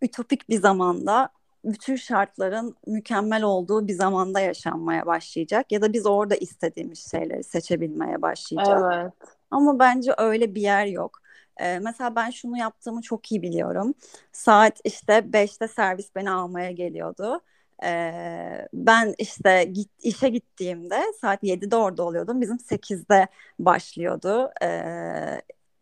ütopik 0.02 0.50
bir 0.50 0.62
zamanda 0.62 1.30
bütün 1.66 1.96
şartların 1.96 2.76
mükemmel 2.88 3.44
olduğu 3.44 3.88
bir 3.88 3.94
zamanda 3.94 4.40
yaşanmaya 4.40 5.06
başlayacak 5.06 5.72
ya 5.72 5.82
da 5.82 5.94
biz 5.94 6.06
orada 6.06 6.36
istediğimiz 6.36 7.12
şeyleri 7.12 7.44
seçebilmeye 7.44 8.22
başlayacağız. 8.22 8.84
Evet. 8.94 9.14
Ama 9.52 9.80
bence 9.80 10.12
öyle 10.18 10.56
bir 10.56 10.62
yer 10.62 10.86
yok. 10.86 11.25
Ee, 11.62 11.80
mesela 11.80 12.16
ben 12.16 12.30
şunu 12.30 12.58
yaptığımı 12.58 13.02
çok 13.02 13.32
iyi 13.32 13.42
biliyorum. 13.42 13.94
Saat 14.32 14.80
işte 14.84 15.34
5'te 15.34 15.68
servis 15.68 16.16
beni 16.16 16.32
almaya 16.32 16.72
geliyordu. 16.72 17.42
Ee, 17.84 18.68
ben 18.74 19.16
işte 19.18 19.64
git, 19.64 19.90
işe 20.04 20.30
gittiğimde 20.30 21.02
saat 21.22 21.44
7'de 21.44 21.76
orada 21.76 22.04
oluyordum. 22.04 22.42
Bizim 22.42 22.60
8'de 22.60 23.28
başlıyordu 23.60 24.52
ee, 24.64 25.42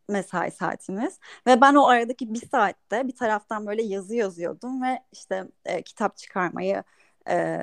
mesai 0.09 0.51
saatimiz. 0.51 1.19
Ve 1.47 1.61
ben 1.61 1.75
o 1.75 1.87
aradaki 1.87 2.33
bir 2.33 2.47
saatte 2.51 3.07
bir 3.07 3.15
taraftan 3.15 3.65
böyle 3.67 3.83
yazı 3.83 4.15
yazıyordum 4.15 4.83
ve 4.83 4.99
işte 5.11 5.47
e, 5.65 5.81
kitap 5.81 6.17
çıkarmayı 6.17 6.83
e, 7.29 7.59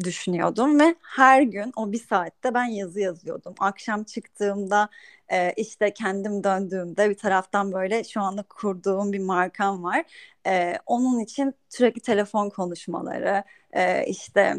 düşünüyordum 0.00 0.80
ve 0.80 0.94
her 1.02 1.42
gün 1.42 1.72
o 1.76 1.92
bir 1.92 1.98
saatte 1.98 2.54
ben 2.54 2.64
yazı 2.64 3.00
yazıyordum. 3.00 3.54
Akşam 3.58 4.04
çıktığımda 4.04 4.88
e, 5.28 5.52
işte 5.56 5.94
kendim 5.94 6.44
döndüğümde 6.44 7.10
bir 7.10 7.14
taraftan 7.14 7.72
böyle 7.72 8.04
şu 8.04 8.20
anda 8.20 8.42
kurduğum 8.42 9.12
bir 9.12 9.18
markam 9.18 9.82
var. 9.84 10.04
E, 10.46 10.78
onun 10.86 11.18
için 11.18 11.54
sürekli 11.68 12.00
telefon 12.00 12.50
konuşmaları 12.50 13.44
e, 13.72 14.06
işte 14.06 14.56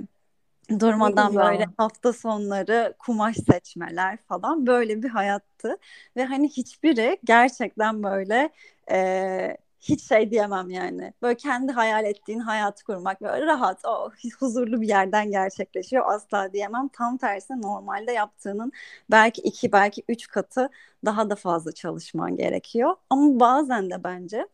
durmadan 0.80 1.40
böyle 1.40 1.66
hafta 1.78 2.14
sonları 2.14 2.94
kumaş 3.00 3.36
seçmeler 3.52 4.18
falan 4.18 4.68
böyle 4.68 5.04
bir 5.04 5.10
hayattı 5.10 5.78
ve 6.18 6.26
hani 6.26 6.50
hiçbiri 6.50 7.18
gerçekten 7.24 8.04
böyle 8.04 8.50
e, 8.92 9.58
hiç 9.84 10.04
şey 10.04 10.32
diyemem 10.32 10.70
yani. 10.70 11.14
Böyle 11.22 11.38
kendi 11.38 11.72
hayal 11.72 12.06
ettiğin 12.06 12.40
hayatı 12.40 12.84
kurmak 12.86 13.22
böyle 13.22 13.46
rahat, 13.46 13.86
o 13.86 14.12
huzurlu 14.40 14.82
bir 14.82 14.88
yerden 14.88 15.32
gerçekleşiyor 15.32 16.04
asla 16.08 16.54
diyemem. 16.54 16.88
Tam 16.88 17.18
tersi 17.18 17.62
normalde 17.62 18.12
yaptığının 18.12 18.72
belki 19.12 19.42
iki 19.42 19.72
belki 19.72 20.04
üç 20.10 20.28
katı 20.28 20.70
daha 21.06 21.30
da 21.30 21.36
fazla 21.36 21.72
çalışman 21.72 22.36
gerekiyor. 22.38 22.96
Ama 23.10 23.40
bazen 23.40 23.90
de 23.90 24.04
bence 24.04 24.48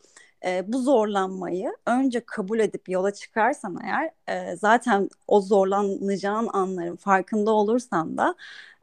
e, 0.45 0.73
bu 0.73 0.81
zorlanmayı 0.81 1.73
önce 1.85 2.19
kabul 2.25 2.59
edip 2.59 2.89
yola 2.89 3.13
çıkarsan 3.13 3.79
eğer 3.83 4.11
e, 4.27 4.55
zaten 4.55 5.09
o 5.27 5.41
zorlanacağın 5.41 6.49
anların 6.53 6.95
farkında 6.95 7.51
olursan 7.51 8.17
da 8.17 8.35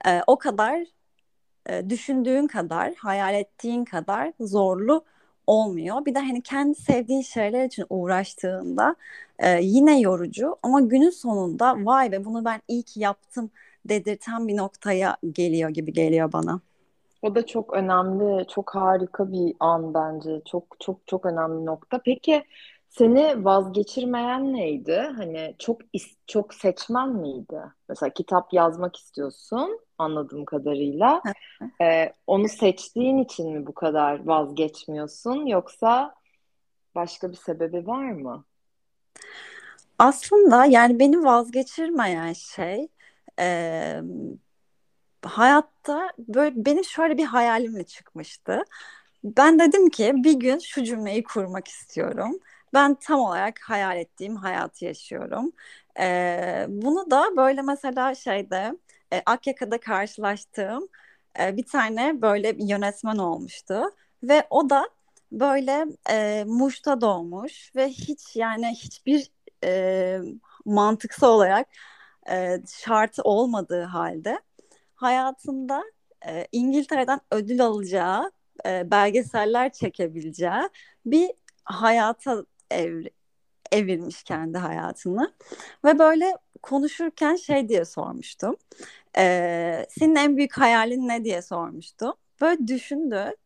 e, 0.06 0.20
o 0.26 0.38
kadar 0.38 0.86
e, 1.68 1.90
düşündüğün 1.90 2.46
kadar, 2.46 2.94
hayal 2.94 3.34
ettiğin 3.34 3.84
kadar 3.84 4.32
zorlu 4.40 5.04
olmuyor. 5.46 6.04
Bir 6.06 6.14
de 6.14 6.18
hani 6.18 6.42
kendi 6.42 6.74
sevdiğin 6.74 7.22
şeyler 7.22 7.64
için 7.64 7.86
uğraştığında 7.90 8.96
e, 9.38 9.60
yine 9.62 10.00
yorucu 10.00 10.56
ama 10.62 10.80
günün 10.80 11.10
sonunda 11.10 11.76
vay 11.84 12.12
be 12.12 12.24
bunu 12.24 12.44
ben 12.44 12.60
iyi 12.68 12.82
ki 12.82 13.00
yaptım 13.00 13.50
dedirten 13.84 14.48
bir 14.48 14.56
noktaya 14.56 15.16
geliyor 15.32 15.70
gibi 15.70 15.92
geliyor 15.92 16.32
bana. 16.32 16.60
O 17.22 17.34
da 17.34 17.46
çok 17.46 17.72
önemli, 17.74 18.46
çok 18.46 18.74
harika 18.74 19.32
bir 19.32 19.54
an 19.60 19.94
bence. 19.94 20.40
Çok 20.44 20.64
çok 20.80 21.06
çok 21.06 21.26
önemli 21.26 21.66
nokta. 21.66 22.00
Peki 22.04 22.44
seni 22.98 23.44
vazgeçirmeyen 23.44 24.52
neydi? 24.52 25.12
Hani 25.16 25.54
çok 25.58 25.80
çok 26.26 26.54
seçmen 26.54 27.08
miydi? 27.08 27.60
Mesela 27.88 28.10
kitap 28.10 28.52
yazmak 28.52 28.96
istiyorsun 28.96 29.80
anladığım 29.98 30.44
kadarıyla. 30.44 31.22
Ee, 31.82 32.12
onu 32.26 32.48
seçtiğin 32.48 33.18
için 33.18 33.52
mi 33.52 33.66
bu 33.66 33.74
kadar 33.74 34.26
vazgeçmiyorsun 34.26 35.46
yoksa 35.46 36.14
başka 36.94 37.30
bir 37.30 37.36
sebebi 37.36 37.86
var 37.86 38.10
mı? 38.10 38.44
Aslında 39.98 40.64
yani 40.64 40.98
beni 40.98 41.24
vazgeçirmeyen 41.24 42.32
şey 42.32 42.88
e, 43.40 44.00
hayatta 45.24 46.10
böyle 46.18 46.64
benim 46.64 46.84
şöyle 46.84 47.18
bir 47.18 47.24
hayalimle 47.24 47.84
çıkmıştı. 47.84 48.64
Ben 49.24 49.58
dedim 49.58 49.90
ki 49.90 50.12
bir 50.16 50.32
gün 50.32 50.58
şu 50.58 50.84
cümleyi 50.84 51.22
kurmak 51.22 51.68
istiyorum. 51.68 52.40
Ben 52.76 52.94
tam 52.94 53.20
olarak 53.20 53.60
hayal 53.62 53.96
ettiğim 53.98 54.36
hayatı 54.36 54.84
yaşıyorum. 54.84 55.52
Ee, 56.00 56.66
bunu 56.68 57.10
da 57.10 57.36
böyle 57.36 57.62
mesela 57.62 58.14
şeyde 58.14 58.78
e, 59.12 59.22
Akyaka'da 59.26 59.80
karşılaştığım 59.80 60.88
e, 61.40 61.56
bir 61.56 61.66
tane 61.66 62.22
böyle 62.22 62.58
bir 62.58 62.68
yönetmen 62.68 63.16
olmuştu. 63.18 63.82
Ve 64.22 64.46
o 64.50 64.70
da 64.70 64.88
böyle 65.32 65.86
e, 66.10 66.44
Muş'ta 66.48 67.00
doğmuş 67.00 67.76
ve 67.76 67.88
hiç 67.88 68.36
yani 68.36 68.66
hiçbir 68.68 69.30
e, 69.64 70.20
mantıksal 70.64 71.28
olarak 71.34 71.68
e, 72.30 72.62
şartı 72.68 73.22
olmadığı 73.22 73.82
halde 73.82 74.40
hayatında 74.94 75.84
e, 76.28 76.46
İngiltere'den 76.52 77.20
ödül 77.32 77.62
alacağı, 77.62 78.32
e, 78.66 78.90
belgeseller 78.90 79.72
çekebileceği 79.72 80.70
bir 81.06 81.30
hayata 81.64 82.44
ev, 82.70 83.04
evirmiş 83.72 84.22
kendi 84.22 84.58
hayatını. 84.58 85.34
Ve 85.84 85.98
böyle 85.98 86.32
konuşurken 86.62 87.36
şey 87.36 87.68
diye 87.68 87.84
sormuştum. 87.84 88.56
E, 89.18 89.86
senin 89.90 90.14
en 90.16 90.36
büyük 90.36 90.58
hayalin 90.58 91.08
ne 91.08 91.24
diye 91.24 91.42
sormuştum. 91.42 92.14
Böyle 92.40 92.66
düşündü 92.66 93.36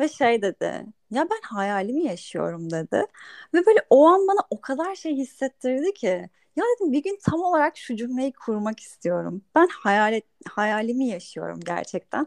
ve 0.00 0.08
şey 0.08 0.42
dedi. 0.42 0.86
Ya 1.10 1.28
ben 1.30 1.40
hayalimi 1.56 2.04
yaşıyorum 2.04 2.70
dedi. 2.70 3.06
Ve 3.54 3.66
böyle 3.66 3.80
o 3.90 4.06
an 4.06 4.26
bana 4.28 4.40
o 4.50 4.60
kadar 4.60 4.94
şey 4.94 5.16
hissettirdi 5.16 5.94
ki. 5.94 6.30
Ya 6.56 6.64
dedim 6.76 6.92
bir 6.92 7.02
gün 7.02 7.18
tam 7.24 7.40
olarak 7.40 7.76
şu 7.76 7.96
cümleyi 7.96 8.32
kurmak 8.32 8.80
istiyorum. 8.80 9.42
Ben 9.54 9.68
hayal 9.70 10.20
hayalimi 10.48 11.08
yaşıyorum 11.08 11.60
gerçekten. 11.60 12.26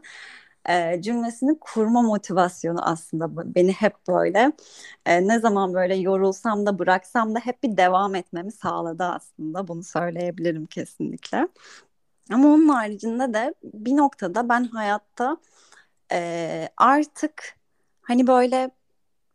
E, 0.68 1.02
cümlesini 1.02 1.58
kurma 1.60 2.02
motivasyonu 2.02 2.88
aslında 2.88 3.54
beni 3.54 3.72
hep 3.72 3.94
böyle 4.08 4.52
e, 5.06 5.28
ne 5.28 5.40
zaman 5.40 5.74
böyle 5.74 5.94
yorulsam 5.94 6.66
da 6.66 6.78
bıraksam 6.78 7.34
da 7.34 7.38
hep 7.40 7.62
bir 7.62 7.76
devam 7.76 8.14
etmemi 8.14 8.52
sağladı 8.52 9.04
aslında. 9.04 9.68
Bunu 9.68 9.82
söyleyebilirim 9.82 10.66
kesinlikle. 10.66 11.48
Ama 12.32 12.48
onun 12.48 12.68
haricinde 12.68 13.34
de 13.34 13.54
bir 13.64 13.96
noktada 13.96 14.48
ben 14.48 14.64
hayatta 14.64 15.36
e, 16.12 16.68
artık 16.76 17.56
hani 18.02 18.26
böyle 18.26 18.70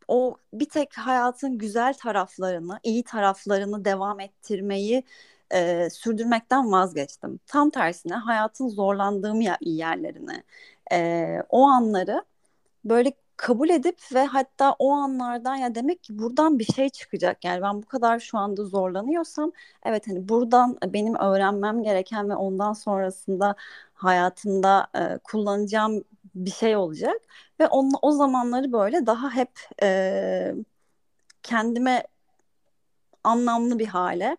o 0.08 0.36
bir 0.52 0.68
tek 0.68 0.98
hayatın 0.98 1.58
güzel 1.58 1.94
taraflarını, 1.94 2.80
iyi 2.82 3.04
taraflarını 3.04 3.84
devam 3.84 4.20
ettirmeyi 4.20 5.04
e, 5.54 5.90
sürdürmekten 5.90 6.72
vazgeçtim. 6.72 7.40
Tam 7.46 7.70
tersine 7.70 8.14
hayatın 8.14 8.68
zorlandığım 8.68 9.40
yerlerini, 9.60 10.44
e, 10.92 11.42
o 11.48 11.66
anları 11.66 12.24
böyle 12.84 13.12
kabul 13.36 13.68
edip 13.68 13.98
ve 14.14 14.24
hatta 14.24 14.76
o 14.78 14.92
anlardan 14.92 15.56
ya 15.56 15.74
demek 15.74 16.02
ki 16.02 16.18
buradan 16.18 16.58
bir 16.58 16.64
şey 16.64 16.88
çıkacak. 16.88 17.44
Yani 17.44 17.62
ben 17.62 17.82
bu 17.82 17.86
kadar 17.86 18.18
şu 18.20 18.38
anda 18.38 18.64
zorlanıyorsam 18.64 19.52
evet 19.84 20.08
hani 20.08 20.28
buradan 20.28 20.78
benim 20.86 21.14
öğrenmem 21.14 21.82
gereken 21.82 22.30
ve 22.30 22.34
ondan 22.34 22.72
sonrasında 22.72 23.54
hayatımda 23.94 24.86
e, 24.94 25.18
kullanacağım 25.24 26.04
bir 26.34 26.50
şey 26.50 26.76
olacak 26.76 27.16
ve 27.60 27.68
on, 27.68 27.92
o 28.02 28.12
zamanları 28.12 28.72
böyle 28.72 29.06
daha 29.06 29.30
hep 29.30 29.50
e, 29.82 30.54
kendime 31.42 32.04
anlamlı 33.24 33.78
bir 33.78 33.86
hale 33.86 34.36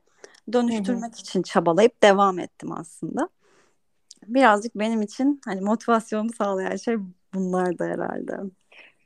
dönüştürmek 0.53 1.13
hı 1.13 1.17
hı. 1.17 1.21
için 1.21 1.41
çabalayıp 1.41 2.03
devam 2.03 2.39
ettim 2.39 2.71
aslında. 2.71 3.29
Birazcık 4.27 4.75
benim 4.75 5.01
için 5.01 5.41
hani 5.45 5.61
motivasyonumu 5.61 6.33
sağlayan 6.33 6.75
şey 6.75 6.95
bunlar 7.33 7.79
da 7.79 7.85
herhalde. 7.85 8.33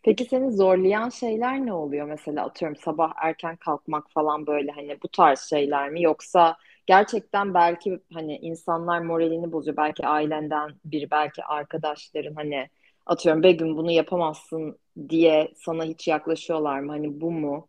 Peki 0.03 0.25
seni 0.25 0.51
zorlayan 0.51 1.09
şeyler 1.09 1.65
ne 1.65 1.73
oluyor 1.73 2.07
mesela 2.07 2.45
atıyorum 2.45 2.77
sabah 2.77 3.13
erken 3.21 3.55
kalkmak 3.55 4.11
falan 4.11 4.47
böyle 4.47 4.71
hani 4.71 4.97
bu 5.03 5.07
tarz 5.07 5.39
şeyler 5.39 5.89
mi 5.89 6.03
yoksa 6.03 6.57
gerçekten 6.85 7.53
belki 7.53 7.99
hani 8.13 8.37
insanlar 8.37 8.99
moralini 8.99 9.51
bozuyor 9.51 9.77
belki 9.77 10.07
ailenden 10.07 10.71
biri 10.85 11.11
belki 11.11 11.43
arkadaşların 11.43 12.35
hani 12.35 12.69
atıyorum 13.05 13.43
Begüm 13.43 13.77
bunu 13.77 13.91
yapamazsın 13.91 14.79
diye 15.09 15.53
sana 15.55 15.83
hiç 15.83 16.07
yaklaşıyorlar 16.07 16.79
mı 16.79 16.91
hani 16.91 17.21
bu 17.21 17.31
mu? 17.31 17.67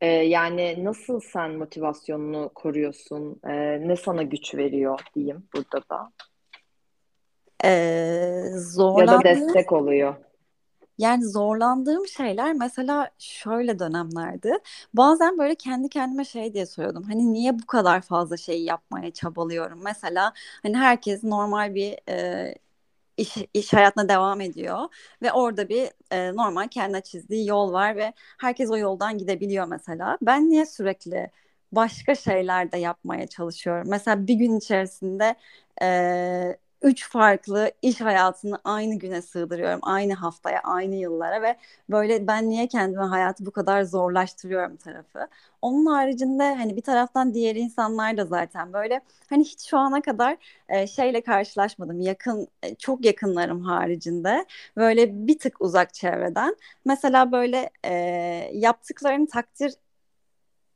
Ee, 0.00 0.06
yani 0.08 0.84
nasıl 0.84 1.20
sen 1.20 1.50
motivasyonunu 1.58 2.50
koruyorsun? 2.54 3.40
Ee, 3.48 3.88
ne 3.88 3.96
sana 3.96 4.22
güç 4.22 4.54
veriyor 4.54 5.00
diyeyim 5.14 5.48
burada 5.54 5.78
da? 5.90 6.12
Ee, 7.64 8.50
Ya 8.92 9.06
da 9.06 9.24
destek 9.24 9.72
oluyor. 9.72 10.14
Yani 10.98 11.24
zorlandığım 11.24 12.06
şeyler 12.08 12.52
mesela 12.54 13.10
şöyle 13.18 13.78
dönemlerdi. 13.78 14.52
Bazen 14.94 15.38
böyle 15.38 15.54
kendi 15.54 15.88
kendime 15.88 16.24
şey 16.24 16.54
diye 16.54 16.66
soruyordum. 16.66 17.02
Hani 17.02 17.32
niye 17.32 17.58
bu 17.58 17.66
kadar 17.66 18.00
fazla 18.02 18.36
şey 18.36 18.62
yapmaya 18.64 19.10
çabalıyorum? 19.10 19.80
Mesela 19.84 20.32
hani 20.62 20.76
herkes 20.76 21.24
normal 21.24 21.74
bir 21.74 21.98
e, 22.08 22.54
iş, 23.16 23.36
iş 23.54 23.72
hayatına 23.72 24.08
devam 24.08 24.40
ediyor 24.40 24.78
ve 25.22 25.32
orada 25.32 25.68
bir 25.68 25.90
e, 26.12 26.36
normal 26.36 26.68
kendine 26.68 27.00
çizdiği 27.02 27.48
yol 27.48 27.72
var 27.72 27.96
ve 27.96 28.12
herkes 28.38 28.70
o 28.70 28.76
yoldan 28.78 29.18
gidebiliyor 29.18 29.66
mesela. 29.66 30.18
Ben 30.22 30.50
niye 30.50 30.66
sürekli 30.66 31.30
başka 31.72 32.14
şeyler 32.14 32.72
de 32.72 32.78
yapmaya 32.78 33.26
çalışıyorum? 33.26 33.88
Mesela 33.90 34.26
bir 34.26 34.34
gün 34.34 34.58
içerisinde 34.58 35.34
e, 35.82 36.56
üç 36.82 37.08
farklı 37.08 37.72
iş 37.82 38.00
hayatını 38.00 38.58
aynı 38.64 38.94
güne 38.98 39.22
sığdırıyorum. 39.22 39.80
Aynı 39.82 40.14
haftaya, 40.14 40.60
aynı 40.64 40.94
yıllara 40.94 41.42
ve 41.42 41.56
böyle 41.90 42.26
ben 42.26 42.50
niye 42.50 42.68
kendime 42.68 43.04
hayatı 43.04 43.46
bu 43.46 43.50
kadar 43.50 43.82
zorlaştırıyorum 43.82 44.76
tarafı. 44.76 45.28
Onun 45.62 45.86
haricinde 45.86 46.54
hani 46.54 46.76
bir 46.76 46.82
taraftan 46.82 47.34
diğer 47.34 47.56
insanlar 47.56 48.16
da 48.16 48.24
zaten 48.26 48.72
böyle 48.72 49.00
hani 49.30 49.44
hiç 49.44 49.60
şu 49.70 49.78
ana 49.78 50.02
kadar 50.02 50.36
e, 50.68 50.86
şeyle 50.86 51.20
karşılaşmadım. 51.20 52.00
Yakın 52.00 52.48
e, 52.62 52.74
çok 52.74 53.04
yakınlarım 53.04 53.60
haricinde 53.64 54.46
böyle 54.76 55.26
bir 55.26 55.38
tık 55.38 55.60
uzak 55.60 55.94
çevreden. 55.94 56.56
Mesela 56.84 57.32
böyle 57.32 57.70
e, 57.84 57.92
yaptıklarını 58.52 59.26
takdir 59.28 59.74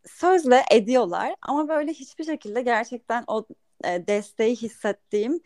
sözle 0.06 0.62
ediyorlar 0.70 1.34
ama 1.42 1.68
böyle 1.68 1.92
hiçbir 1.92 2.24
şekilde 2.24 2.62
gerçekten 2.62 3.24
o 3.26 3.46
e, 3.84 4.06
desteği 4.06 4.56
hissettiğim 4.56 5.40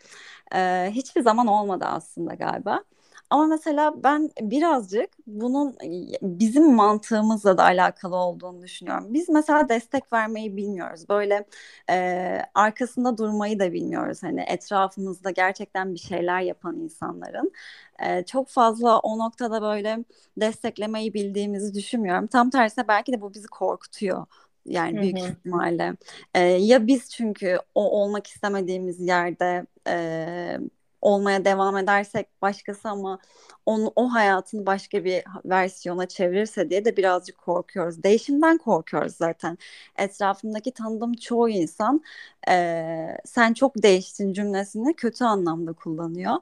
e, 0.55 0.89
hiçbir 0.91 1.21
zaman 1.21 1.47
olmadı 1.47 1.85
aslında 1.87 2.33
galiba. 2.33 2.83
Ama 3.29 3.45
mesela 3.47 4.03
ben 4.03 4.29
birazcık 4.41 5.09
bunun 5.27 5.75
bizim 6.21 6.73
mantığımızla 6.75 7.57
da 7.57 7.63
alakalı 7.63 8.15
olduğunu 8.15 8.61
düşünüyorum. 8.61 9.13
Biz 9.13 9.29
mesela 9.29 9.69
destek 9.69 10.13
vermeyi 10.13 10.57
bilmiyoruz. 10.57 11.09
Böyle 11.09 11.45
e, 11.89 12.41
arkasında 12.53 13.17
durmayı 13.17 13.59
da 13.59 13.73
bilmiyoruz. 13.73 14.23
Hani 14.23 14.41
etrafımızda 14.47 15.31
gerçekten 15.31 15.93
bir 15.93 15.99
şeyler 15.99 16.41
yapan 16.41 16.75
insanların. 16.79 17.51
E, 17.99 18.25
çok 18.25 18.49
fazla 18.49 18.99
o 18.99 19.19
noktada 19.19 19.61
böyle 19.61 20.05
desteklemeyi 20.37 21.13
bildiğimizi 21.13 21.73
düşünmüyorum. 21.73 22.27
Tam 22.27 22.49
tersine 22.49 22.87
belki 22.87 23.13
de 23.13 23.21
bu 23.21 23.33
bizi 23.33 23.47
korkutuyor. 23.47 24.25
Yani 24.65 25.01
büyük 25.01 25.19
ihtimalle. 25.19 25.95
Ee, 26.35 26.39
ya 26.41 26.87
biz 26.87 27.09
çünkü 27.09 27.59
o 27.75 28.01
olmak 28.01 28.27
istemediğimiz 28.27 28.99
yerde 28.99 29.65
e, 29.87 30.57
olmaya 31.01 31.45
devam 31.45 31.77
edersek 31.77 32.41
başkası 32.41 32.89
ama 32.89 33.19
onu, 33.65 33.93
o 33.95 34.13
hayatını 34.13 34.65
başka 34.65 35.03
bir 35.03 35.23
versiyona 35.45 36.07
çevirirse 36.07 36.69
diye 36.69 36.85
de 36.85 36.97
birazcık 36.97 37.37
korkuyoruz. 37.37 38.03
Değişimden 38.03 38.57
korkuyoruz 38.57 39.15
zaten. 39.15 39.57
Etrafımdaki 39.97 40.71
tanıdığım 40.73 41.13
çoğu 41.13 41.49
insan 41.49 42.01
e, 42.49 43.17
sen 43.25 43.53
çok 43.53 43.83
değiştin 43.83 44.33
cümlesini 44.33 44.93
kötü 44.95 45.23
anlamda 45.23 45.73
kullanıyor. 45.73 46.35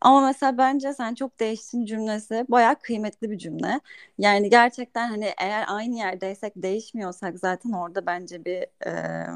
Ama 0.00 0.26
mesela 0.26 0.58
bence 0.58 0.92
sen 0.94 1.14
çok 1.14 1.40
değiştin 1.40 1.84
cümlesi 1.84 2.44
bayağı 2.48 2.76
kıymetli 2.76 3.30
bir 3.30 3.38
cümle. 3.38 3.80
Yani 4.18 4.50
gerçekten 4.50 5.08
hani 5.08 5.32
eğer 5.40 5.64
aynı 5.68 5.96
yerdeysek 5.98 6.52
değişmiyorsak 6.56 7.38
zaten 7.38 7.72
orada 7.72 8.06
bence 8.06 8.44
bir 8.44 8.66
e, 8.86 9.26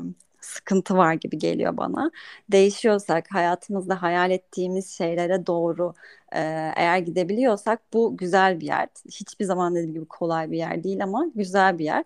sıkıntı 0.40 0.96
var 0.96 1.14
gibi 1.14 1.38
geliyor 1.38 1.76
bana. 1.76 2.10
Değişiyorsak 2.52 3.26
hayatımızda 3.34 4.02
hayal 4.02 4.30
ettiğimiz 4.30 4.90
şeylere 4.90 5.46
doğru 5.46 5.94
e, 6.32 6.40
eğer 6.76 6.98
gidebiliyorsak 6.98 7.80
bu 7.92 8.16
güzel 8.16 8.60
bir 8.60 8.66
yer. 8.66 8.88
Hiçbir 9.06 9.44
zaman 9.44 9.74
dediğim 9.74 9.94
gibi 9.94 10.06
kolay 10.06 10.50
bir 10.50 10.58
yer 10.58 10.84
değil 10.84 11.02
ama 11.04 11.26
güzel 11.34 11.78
bir 11.78 11.84
yer. 11.84 12.04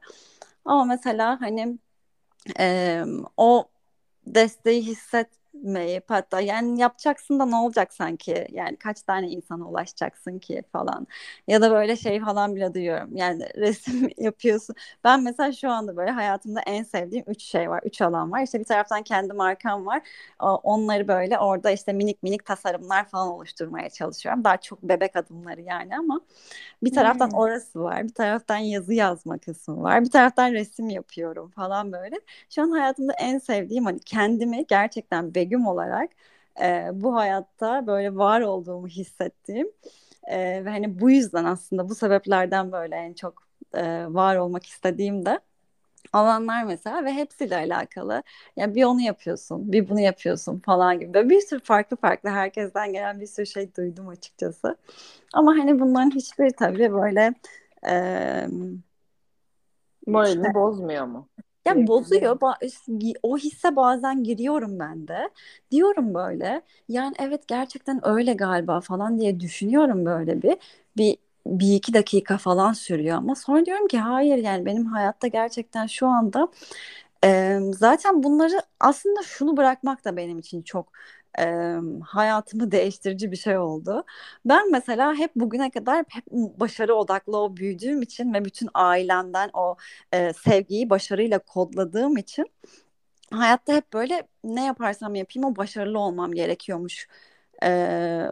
Ama 0.65 0.85
mesela 0.85 1.41
hani 1.41 1.79
e, 2.61 3.03
o 3.37 3.65
desteği 4.27 4.83
hisset 4.83 5.29
meyip 5.55 6.05
hatta. 6.11 6.41
Yani 6.41 6.81
yapacaksın 6.81 7.39
da 7.39 7.47
ne 7.47 7.57
olacak 7.57 7.95
sanki? 7.95 8.47
Yani 8.53 8.77
kaç 8.77 9.03
tane 9.03 9.29
insana 9.29 9.69
ulaşacaksın 9.69 10.39
ki 10.39 10.63
falan. 10.73 11.07
Ya 11.49 11.61
da 11.61 11.71
böyle 11.71 11.97
şey 11.97 12.21
falan 12.21 12.57
bile 12.57 12.75
duyuyorum 12.75 13.17
yani 13.17 13.49
resim 13.57 14.11
yapıyorsun. 14.19 14.77
Ben 15.05 15.23
mesela 15.23 15.53
şu 15.53 15.71
anda 15.71 15.97
böyle 15.97 16.11
hayatımda 16.11 16.61
en 16.61 16.83
sevdiğim 16.83 17.25
üç 17.29 17.43
şey 17.43 17.71
var 17.71 17.81
üç 17.85 18.03
alan 18.03 18.33
var. 18.33 18.43
İşte 18.43 18.61
bir 18.61 18.65
taraftan 18.65 19.03
kendi 19.03 19.33
markam 19.33 19.87
var. 19.87 20.03
Onları 20.41 21.09
böyle 21.09 21.39
orada 21.39 21.71
işte 21.71 21.93
minik 21.93 22.23
minik 22.23 22.45
tasarımlar 22.45 23.09
falan 23.09 23.29
oluşturmaya 23.29 23.91
çalışıyorum. 23.91 24.45
Daha 24.45 24.57
çok 24.57 24.83
bebek 24.83 25.17
adımları 25.17 25.61
yani 25.61 25.97
ama 25.99 26.21
bir 26.83 26.93
taraftan 26.95 27.31
hmm. 27.31 27.39
orası 27.39 27.81
var 27.83 28.05
bir 28.05 28.15
taraftan 28.15 28.57
yazı 28.57 28.95
yazma 28.95 29.39
kısmı 29.39 29.83
var 29.83 30.05
bir 30.05 30.11
taraftan 30.11 30.53
resim 30.53 30.89
yapıyorum 30.89 31.51
falan 31.51 31.93
böyle. 31.93 32.17
Şu 32.51 32.63
an 32.63 32.71
hayatımda 32.71 33.13
en 33.13 33.39
sevdiğim 33.39 33.85
hani 33.85 33.99
kendimi 34.01 34.65
gerçekten 34.69 35.35
Begüm 35.49 35.67
olarak 35.67 36.11
e, 36.63 36.89
bu 36.93 37.15
hayatta 37.15 37.87
böyle 37.87 38.17
var 38.17 38.41
olduğumu 38.41 38.89
hissettiğim 38.89 39.69
e, 40.25 40.65
ve 40.65 40.71
hani 40.71 41.01
bu 41.01 41.11
yüzden 41.11 41.45
aslında 41.45 41.89
bu 41.89 41.95
sebeplerden 41.95 42.73
böyle 42.73 42.97
en 42.97 43.13
çok 43.13 43.43
e, 43.75 44.07
var 44.09 44.37
olmak 44.37 44.67
istediğim 44.67 45.27
de 45.27 45.41
alanlar 46.13 46.65
mesela 46.65 47.05
ve 47.05 47.13
hepsiyle 47.13 47.57
alakalı. 47.57 48.23
Yani 48.57 48.75
bir 48.75 48.85
onu 48.85 49.01
yapıyorsun, 49.01 49.73
bir 49.73 49.89
bunu 49.89 50.01
yapıyorsun 50.01 50.59
falan 50.59 51.01
gibi. 51.01 51.15
Böyle 51.15 51.29
bir 51.29 51.41
sürü 51.41 51.61
farklı 51.61 51.97
farklı 51.97 52.31
herkesten 52.31 52.93
gelen 52.93 53.21
bir 53.21 53.27
sürü 53.27 53.47
şey 53.47 53.75
duydum 53.75 54.09
açıkçası. 54.09 54.77
Ama 55.33 55.53
hani 55.53 55.81
bunların 55.81 56.11
hiçbiri 56.11 56.53
tabii 56.53 56.93
böyle 56.93 57.35
e, 57.89 57.95
moralini 60.07 60.39
işte, 60.39 60.55
bozmuyor 60.55 61.07
mu? 61.07 61.29
Ya 61.69 61.87
bozuyor. 61.87 62.39
O 63.23 63.39
hisse 63.39 63.77
bazen 63.77 64.25
giriyorum 64.25 64.79
ben 64.79 65.09
de. 65.09 65.31
Diyorum 65.71 66.15
böyle. 66.15 66.63
Yani 66.89 67.15
evet 67.19 67.49
gerçekten 67.49 68.09
öyle 68.09 68.33
galiba 68.33 68.81
falan 68.81 69.19
diye 69.21 69.41
düşünüyorum 69.41 70.05
böyle 70.05 70.43
bir. 70.43 70.57
Bir 70.97 71.17
bir 71.47 71.75
iki 71.75 71.95
dakika 71.95 72.39
falan 72.39 72.73
sürüyor 72.73 73.17
ama 73.17 73.35
sonra 73.35 73.67
diyorum 73.67 73.89
ki 73.89 73.99
hayır 73.99 74.37
yani 74.39 74.67
benim 74.67 74.87
hayatta 74.87 75.27
gerçekten 75.27 75.87
şu 75.87 76.07
anda 76.07 76.49
e, 77.25 77.59
zaten 77.73 78.23
bunları 78.23 78.63
aslında 78.81 79.23
şunu 79.23 79.57
bırakmak 79.57 80.05
da 80.05 80.17
benim 80.17 80.39
için 80.39 80.63
çok 80.63 80.93
e, 81.39 81.75
hayatımı 82.05 82.71
değiştirici 82.71 83.33
bir 83.33 83.37
şey 83.37 83.59
oldu. 83.59 84.05
Ben 84.45 84.71
mesela 84.71 85.15
hep 85.15 85.37
bugüne 85.37 85.71
kadar 85.71 85.99
hep 85.99 86.25
başarı 86.33 86.95
odaklı 86.95 87.39
o 87.39 87.57
büyüdüğüm 87.57 88.03
için 88.03 88.35
ve 88.35 88.45
bütün 88.45 88.69
ailemden 88.75 89.51
o 89.55 89.77
e, 90.13 90.33
sevgiyi 90.33 90.91
başarıyla 90.91 91.39
kodladığım 91.39 92.17
için 92.17 92.47
hayatta 93.31 93.73
hep 93.75 93.93
böyle 93.93 94.29
ne 94.45 94.65
yaparsam 94.65 95.15
yapayım 95.15 95.49
o 95.49 95.57
başarılı 95.57 95.99
olmam 95.99 96.33
gerekiyormuş 96.33 97.09
e, 97.63 97.69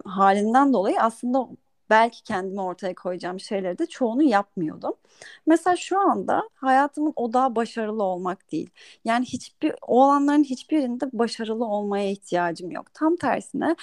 halinden 0.04 0.72
dolayı 0.72 1.00
aslında 1.00 1.48
belki 1.90 2.22
kendime 2.22 2.60
ortaya 2.62 2.94
koyacağım 2.94 3.40
şeyleri 3.40 3.78
de 3.78 3.86
çoğunu 3.86 4.22
yapmıyordum. 4.22 4.92
Mesela 5.46 5.76
şu 5.76 6.00
anda 6.10 6.42
hayatımın 6.54 7.12
odağı 7.16 7.56
başarılı 7.56 8.02
olmak 8.02 8.52
değil. 8.52 8.70
Yani 9.04 9.24
hiçbir 9.24 9.74
o 9.86 10.02
alanların 10.04 10.44
hiçbirinde 10.44 11.04
başarılı 11.12 11.64
olmaya 11.64 12.10
ihtiyacım 12.10 12.70
yok. 12.70 12.94
Tam 12.94 13.16
tersine 13.16 13.76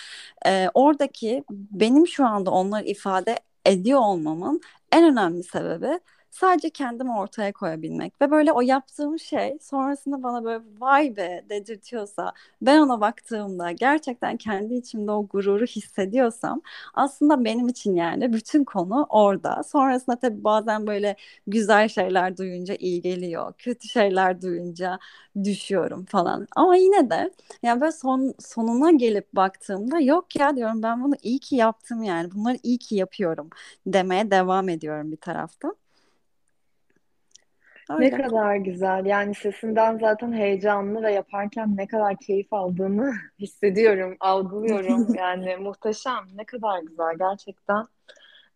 e, 0.45 0.69
oradaki 0.73 1.43
benim 1.51 2.07
şu 2.07 2.25
anda 2.25 2.51
onları 2.51 2.85
ifade 2.85 3.39
ediyor 3.65 3.99
olmamın 3.99 4.61
en 4.91 5.11
önemli 5.11 5.43
sebebi 5.43 5.99
sadece 6.33 6.69
kendimi 6.69 7.17
ortaya 7.17 7.53
koyabilmek 7.53 8.21
ve 8.21 8.31
böyle 8.31 8.51
o 8.51 8.61
yaptığım 8.61 9.19
şey 9.19 9.57
sonrasında 9.61 10.23
bana 10.23 10.43
böyle 10.43 10.63
vay 10.79 11.15
be 11.15 11.45
dedirtiyorsa 11.49 12.33
ben 12.61 12.77
ona 12.79 13.01
baktığımda 13.01 13.71
gerçekten 13.71 14.37
kendi 14.37 14.73
içimde 14.75 15.11
o 15.11 15.27
gururu 15.27 15.65
hissediyorsam 15.65 16.61
aslında 16.93 17.45
benim 17.45 17.67
için 17.67 17.95
yani 17.95 18.33
bütün 18.33 18.63
konu 18.63 19.05
orada. 19.09 19.63
Sonrasında 19.63 20.15
tabii 20.19 20.43
bazen 20.43 20.87
böyle 20.87 21.15
güzel 21.47 21.87
şeyler 21.89 22.37
duyunca 22.37 22.75
iyi 22.79 23.01
geliyor. 23.01 23.53
Kötü 23.57 23.87
şeyler 23.87 24.41
duyunca 24.41 24.99
düşüyorum 25.43 26.05
falan. 26.05 26.47
Ama 26.55 26.75
yine 26.75 27.09
de 27.09 27.31
yani 27.63 27.81
böyle 27.81 27.91
son, 27.91 28.33
sonuna 28.39 28.91
gelip 28.91 29.33
baktığımda 29.33 29.99
yok 29.99 30.35
ya 30.35 30.55
diyorum 30.55 30.83
ben 30.83 31.03
bunu 31.03 31.13
iyi 31.23 31.39
ki 31.39 31.55
yaptım 31.55 32.03
yani. 32.03 32.31
Bunları 32.31 32.57
iyi 32.63 32.77
ki 32.77 32.95
yapıyorum 32.95 33.49
demeye 33.87 34.31
devam 34.31 34.69
ediyorum 34.69 35.11
bir 35.11 35.17
taraftan. 35.17 35.75
Ne 37.99 38.09
kadar 38.11 38.55
güzel. 38.55 39.05
Yani 39.05 39.35
sesinden 39.35 39.97
zaten 39.97 40.33
heyecanlı 40.33 41.03
ve 41.03 41.11
yaparken 41.11 41.77
ne 41.77 41.87
kadar 41.87 42.17
keyif 42.17 42.53
aldığını 42.53 43.13
hissediyorum, 43.39 44.17
algılıyorum. 44.19 45.07
Yani 45.17 45.55
muhteşem. 45.55 46.23
Ne 46.35 46.45
kadar 46.45 46.79
güzel 46.81 47.15
gerçekten. 47.19 47.87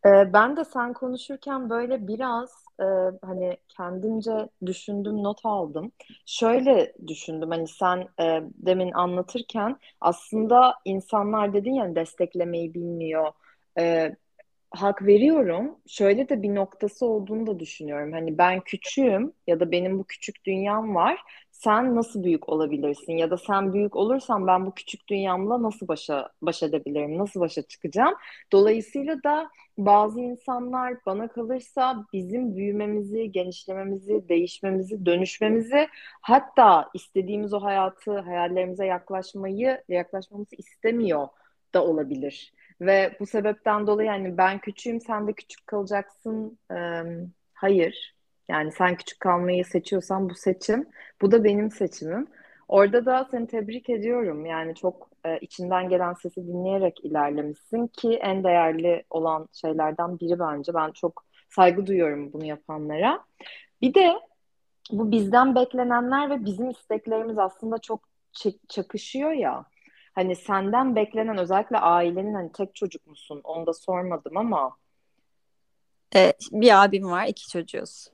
Ee, 0.05 0.33
ben 0.33 0.57
de 0.57 0.65
sen 0.65 0.93
konuşurken 0.93 1.69
böyle 1.69 2.07
biraz 2.07 2.49
e, 2.79 2.85
hani 3.25 3.57
kendimce 3.69 4.49
düşündüm, 4.65 5.23
not 5.23 5.39
aldım. 5.43 5.91
Şöyle 6.25 6.93
düşündüm 7.07 7.49
hani 7.49 7.67
sen 7.67 8.07
e, 8.21 8.43
demin 8.55 8.91
anlatırken 8.91 9.77
aslında 10.01 10.75
insanlar 10.85 11.53
dedin 11.53 11.73
ya 11.73 11.95
desteklemeyi 11.95 12.73
bilmiyor. 12.73 13.31
E, 13.79 14.15
hak 14.71 15.05
veriyorum. 15.07 15.75
Şöyle 15.87 16.29
de 16.29 16.41
bir 16.41 16.55
noktası 16.55 17.05
olduğunu 17.05 17.47
da 17.47 17.59
düşünüyorum. 17.59 18.11
Hani 18.13 18.37
ben 18.37 18.59
küçüğüm 18.61 19.33
ya 19.47 19.59
da 19.59 19.71
benim 19.71 19.99
bu 19.99 20.03
küçük 20.03 20.45
dünyam 20.45 20.95
var. 20.95 21.19
Sen 21.51 21.95
nasıl 21.95 22.23
büyük 22.23 22.49
olabilirsin 22.49 23.13
ya 23.13 23.31
da 23.31 23.37
sen 23.37 23.73
büyük 23.73 23.95
olursan 23.95 24.47
ben 24.47 24.65
bu 24.65 24.73
küçük 24.75 25.07
dünyamla 25.09 25.63
nasıl 25.63 25.87
başa 25.87 26.29
baş 26.41 26.63
edebilirim? 26.63 27.17
Nasıl 27.17 27.39
başa 27.39 27.61
çıkacağım? 27.61 28.13
Dolayısıyla 28.51 29.23
da 29.23 29.49
bazı 29.77 30.19
insanlar 30.21 30.93
bana 31.05 31.27
kalırsa 31.27 32.05
bizim 32.13 32.55
büyümemizi, 32.55 33.31
genişlememizi, 33.31 34.29
değişmemizi, 34.29 35.05
dönüşmemizi 35.05 35.87
hatta 36.21 36.89
istediğimiz 36.93 37.53
o 37.53 37.59
hayatı, 37.63 38.19
hayallerimize 38.19 38.85
yaklaşmayı, 38.85 39.83
yaklaşmamızı 39.89 40.55
istemiyor 40.55 41.27
da 41.73 41.85
olabilir. 41.85 42.53
Ve 42.81 43.17
bu 43.19 43.25
sebepten 43.25 43.87
dolayı 43.87 44.07
yani 44.07 44.37
ben 44.37 44.59
küçüğüm 44.59 45.01
sen 45.01 45.27
de 45.27 45.33
küçük 45.33 45.67
kalacaksın. 45.67 46.59
Ee, 46.71 47.03
hayır. 47.53 48.15
Yani 48.49 48.71
sen 48.71 48.95
küçük 48.95 49.19
kalmayı 49.19 49.65
seçiyorsan 49.65 50.29
bu 50.29 50.35
seçim. 50.35 50.89
Bu 51.21 51.31
da 51.31 51.43
benim 51.43 51.71
seçimim. 51.71 52.27
Orada 52.67 53.05
da 53.05 53.27
seni 53.31 53.47
tebrik 53.47 53.89
ediyorum. 53.89 54.45
Yani 54.45 54.75
çok 54.75 55.09
e, 55.25 55.39
içinden 55.39 55.89
gelen 55.89 56.13
sesi 56.13 56.47
dinleyerek 56.47 57.05
ilerlemişsin 57.05 57.87
ki 57.87 58.13
en 58.13 58.43
değerli 58.43 59.03
olan 59.09 59.47
şeylerden 59.53 60.19
biri 60.19 60.39
bence. 60.39 60.73
Ben 60.73 60.91
çok 60.91 61.25
saygı 61.49 61.85
duyuyorum 61.87 62.33
bunu 62.33 62.45
yapanlara. 62.45 63.23
Bir 63.81 63.93
de 63.93 64.19
bu 64.91 65.11
bizden 65.11 65.55
beklenenler 65.55 66.29
ve 66.29 66.45
bizim 66.45 66.69
isteklerimiz 66.69 67.37
aslında 67.37 67.77
çok 67.77 67.99
çakışıyor 68.69 69.31
ya. 69.31 69.65
Hani 70.17 70.35
senden 70.35 70.95
beklenen 70.95 71.37
özellikle 71.37 71.77
ailenin 71.77 72.33
hani 72.33 72.51
tek 72.51 72.75
çocuk 72.75 73.07
musun? 73.07 73.41
Onu 73.43 73.67
da 73.67 73.73
sormadım 73.73 74.37
ama. 74.37 74.77
Ee, 76.15 76.33
bir 76.51 76.83
abim 76.83 77.11
var, 77.11 77.27
iki 77.27 77.49
çocuğuz 77.49 78.07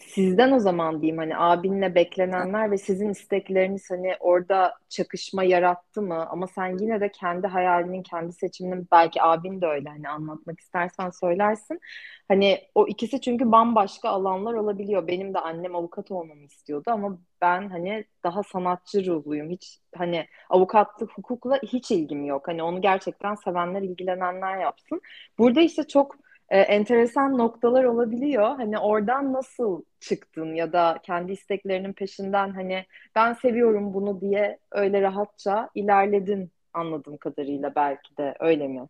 sizden 0.00 0.52
o 0.52 0.58
zaman 0.58 1.00
diyeyim 1.00 1.18
hani 1.18 1.36
abinle 1.36 1.94
beklenenler 1.94 2.70
ve 2.70 2.78
sizin 2.78 3.08
istekleriniz 3.08 3.90
hani 3.90 4.16
orada 4.20 4.74
çakışma 4.88 5.44
yarattı 5.44 6.02
mı? 6.02 6.26
Ama 6.30 6.46
sen 6.46 6.78
yine 6.78 7.00
de 7.00 7.12
kendi 7.12 7.46
hayalinin, 7.46 8.02
kendi 8.02 8.32
seçiminin 8.32 8.88
belki 8.92 9.22
abin 9.22 9.60
de 9.60 9.66
öyle 9.66 9.88
hani 9.88 10.08
anlatmak 10.08 10.60
istersen 10.60 11.10
söylersin. 11.10 11.80
Hani 12.28 12.58
o 12.74 12.86
ikisi 12.86 13.20
çünkü 13.20 13.52
bambaşka 13.52 14.08
alanlar 14.08 14.54
olabiliyor. 14.54 15.06
Benim 15.06 15.34
de 15.34 15.38
annem 15.38 15.74
avukat 15.76 16.10
olmamı 16.10 16.44
istiyordu 16.44 16.90
ama 16.90 17.18
ben 17.40 17.68
hani 17.68 18.04
daha 18.24 18.42
sanatçı 18.42 19.06
ruhluyum. 19.06 19.50
Hiç 19.50 19.78
hani 19.96 20.26
avukatlık, 20.50 21.18
hukukla 21.18 21.58
hiç 21.62 21.90
ilgim 21.90 22.24
yok. 22.24 22.48
Hani 22.48 22.62
onu 22.62 22.80
gerçekten 22.80 23.34
sevenler, 23.34 23.82
ilgilenenler 23.82 24.58
yapsın. 24.58 25.00
Burada 25.38 25.60
işte 25.60 25.88
çok 25.88 26.16
e, 26.50 26.60
enteresan 26.60 27.38
noktalar 27.38 27.84
olabiliyor. 27.84 28.56
Hani 28.56 28.78
oradan 28.78 29.32
nasıl 29.32 29.82
çıktın 30.00 30.54
ya 30.54 30.72
da 30.72 30.98
kendi 31.02 31.32
isteklerinin 31.32 31.92
peşinden 31.92 32.50
hani 32.50 32.86
ben 33.14 33.32
seviyorum 33.32 33.94
bunu 33.94 34.20
diye 34.20 34.58
öyle 34.72 35.02
rahatça 35.02 35.70
ilerledin 35.74 36.50
anladığım 36.72 37.16
kadarıyla 37.16 37.74
belki 37.74 38.16
de 38.16 38.34
öyle 38.40 38.68
mi? 38.68 38.86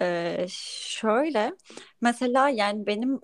Ee, 0.00 0.46
şöyle 0.48 1.52
mesela 2.00 2.48
yani 2.48 2.86
benim 2.86 3.20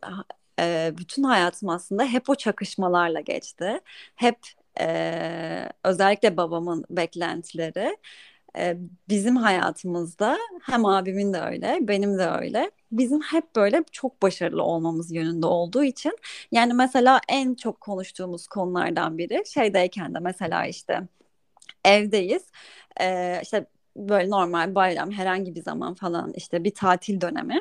e, 0.61 0.92
bütün 0.98 1.22
hayatım 1.22 1.68
aslında 1.68 2.05
hep 2.05 2.31
o 2.31 2.35
çakışmalarla 2.35 3.20
geçti. 3.20 3.81
Hep 4.16 4.38
e, 4.81 5.68
özellikle 5.85 6.37
babamın 6.37 6.85
beklentileri 6.90 7.96
e, 8.58 8.76
bizim 9.08 9.36
hayatımızda 9.36 10.38
hem 10.62 10.86
abimin 10.86 11.32
de 11.32 11.40
öyle, 11.40 11.78
benim 11.80 12.18
de 12.18 12.26
öyle. 12.28 12.70
Bizim 12.92 13.20
hep 13.20 13.56
böyle 13.56 13.84
çok 13.92 14.22
başarılı 14.22 14.62
olmamız 14.62 15.12
yönünde 15.12 15.46
olduğu 15.46 15.84
için 15.84 16.12
yani 16.52 16.74
mesela 16.74 17.20
en 17.28 17.54
çok 17.54 17.80
konuştuğumuz 17.80 18.46
konulardan 18.46 19.18
biri 19.18 19.42
şeydeyken 19.46 20.14
de 20.14 20.18
mesela 20.18 20.66
işte 20.66 21.00
evdeyiz. 21.84 22.42
Ee, 23.00 23.40
işte 23.42 23.66
böyle 23.96 24.31
normal 24.31 24.74
bayram 24.74 25.11
herhangi 25.11 25.55
bir 25.55 25.62
zaman 25.62 25.94
falan 25.94 26.33
işte 26.37 26.64
bir 26.64 26.74
tatil 26.74 27.20
dönemi. 27.20 27.61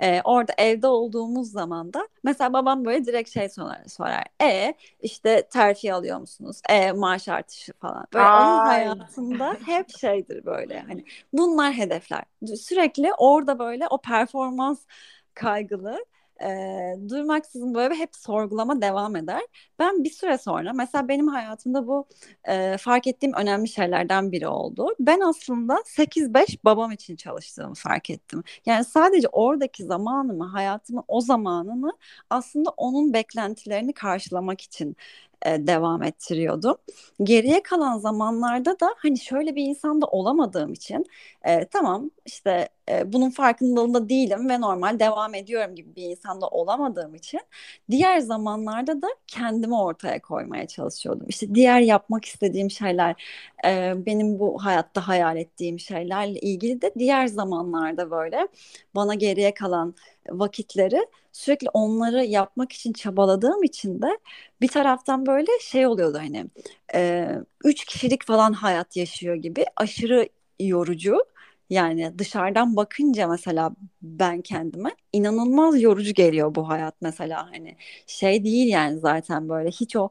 Ee, 0.00 0.20
orada 0.24 0.52
evde 0.58 0.86
olduğumuz 0.86 1.50
zaman 1.52 1.92
da 1.92 2.08
mesela 2.22 2.52
babam 2.52 2.84
böyle 2.84 3.04
direkt 3.04 3.30
şey 3.30 3.48
sorar, 3.48 3.84
sorar. 3.86 4.24
E 4.42 4.74
işte 5.00 5.48
terfi 5.50 5.94
alıyor 5.94 6.18
musunuz? 6.20 6.60
E 6.68 6.92
maaş 6.92 7.28
artışı 7.28 7.72
falan. 7.72 8.06
Böyle 8.14 8.30
Ay. 8.30 8.44
onun 8.46 8.60
hayatında 8.60 9.56
hep 9.66 9.90
şeydir 9.98 10.44
böyle 10.44 10.80
hani 10.80 11.04
bunlar 11.32 11.72
hedefler. 11.72 12.24
Sürekli 12.56 13.12
orada 13.18 13.58
böyle 13.58 13.86
o 13.90 13.98
performans 13.98 14.86
kaygılı 15.34 16.04
e, 16.42 17.08
durmaksızın 17.08 17.74
böyle 17.74 17.94
hep 17.94 18.16
sorgulama 18.16 18.82
devam 18.82 19.16
eder. 19.16 19.42
Ben 19.78 20.04
bir 20.04 20.10
süre 20.10 20.38
sonra 20.38 20.72
mesela 20.72 21.08
benim 21.08 21.28
hayatımda 21.28 21.86
bu 21.86 22.06
e, 22.48 22.76
fark 22.78 23.06
ettiğim 23.06 23.32
önemli 23.34 23.68
şeylerden 23.68 24.32
biri 24.32 24.48
oldu. 24.48 24.88
Ben 25.00 25.20
aslında 25.20 25.82
8-5 25.86 26.64
babam 26.64 26.92
için 26.92 27.16
çalıştığımı 27.16 27.74
fark 27.74 28.10
ettim. 28.10 28.42
Yani 28.66 28.84
sadece 28.84 29.28
oradaki 29.32 29.84
zamanımı, 29.84 30.44
hayatımın 30.46 31.04
o 31.08 31.20
zamanını 31.20 31.92
aslında 32.30 32.70
onun 32.76 33.12
beklentilerini 33.12 33.92
karşılamak 33.92 34.60
için 34.60 34.96
e, 35.46 35.66
devam 35.66 36.02
ettiriyordum. 36.02 36.76
Geriye 37.22 37.62
kalan 37.62 37.98
zamanlarda 37.98 38.80
da 38.80 38.94
hani 38.96 39.18
şöyle 39.18 39.54
bir 39.56 39.64
insanda 39.64 40.06
olamadığım 40.06 40.72
için 40.72 41.06
e, 41.44 41.64
tamam 41.64 42.10
işte 42.26 42.68
e, 42.90 43.12
bunun 43.12 43.30
farkındalığında 43.30 44.08
değilim 44.08 44.48
ve 44.48 44.60
normal 44.60 44.98
devam 44.98 45.34
ediyorum 45.34 45.74
gibi 45.74 45.96
bir 45.96 46.02
insanda 46.02 46.48
olamadığım 46.48 47.14
için 47.14 47.40
diğer 47.90 48.18
zamanlarda 48.18 49.02
da 49.02 49.06
kendimi 49.26 49.76
ortaya 49.76 50.22
koymaya 50.22 50.66
çalışıyordum. 50.66 51.26
İşte 51.28 51.54
diğer 51.54 51.80
yapmak 51.80 52.24
istediğim 52.24 52.70
şeyler, 52.70 53.22
e, 53.64 53.92
benim 54.06 54.38
bu 54.38 54.64
hayatta 54.64 55.08
hayal 55.08 55.36
ettiğim 55.36 55.78
şeylerle 55.78 56.40
ilgili 56.40 56.82
de 56.82 56.92
diğer 56.98 57.26
zamanlarda 57.26 58.10
böyle 58.10 58.48
bana 58.94 59.14
geriye 59.14 59.54
kalan 59.54 59.94
vakitleri 60.30 61.06
sürekli 61.32 61.68
onları 61.70 62.24
yapmak 62.24 62.72
için 62.72 62.92
çabaladığım 62.92 63.62
için 63.62 64.02
de 64.02 64.18
bir 64.60 64.68
taraftan 64.68 65.26
böyle 65.26 65.50
şey 65.60 65.86
oluyordu 65.86 66.18
hani 66.18 66.46
e, 66.94 67.28
üç 67.64 67.84
kişilik 67.84 68.26
falan 68.26 68.52
hayat 68.52 68.96
yaşıyor 68.96 69.34
gibi 69.34 69.64
aşırı 69.76 70.28
yorucu. 70.60 71.16
Yani 71.70 72.18
dışarıdan 72.18 72.76
bakınca 72.76 73.28
mesela 73.28 73.72
ben 74.02 74.40
kendime 74.42 74.90
inanılmaz 75.12 75.82
yorucu 75.82 76.14
geliyor 76.14 76.54
bu 76.54 76.68
hayat 76.68 76.94
mesela. 77.00 77.46
Hani 77.52 77.76
şey 78.06 78.44
değil 78.44 78.68
yani 78.68 78.98
zaten 78.98 79.48
böyle 79.48 79.70
hiç 79.70 79.96
o 79.96 80.10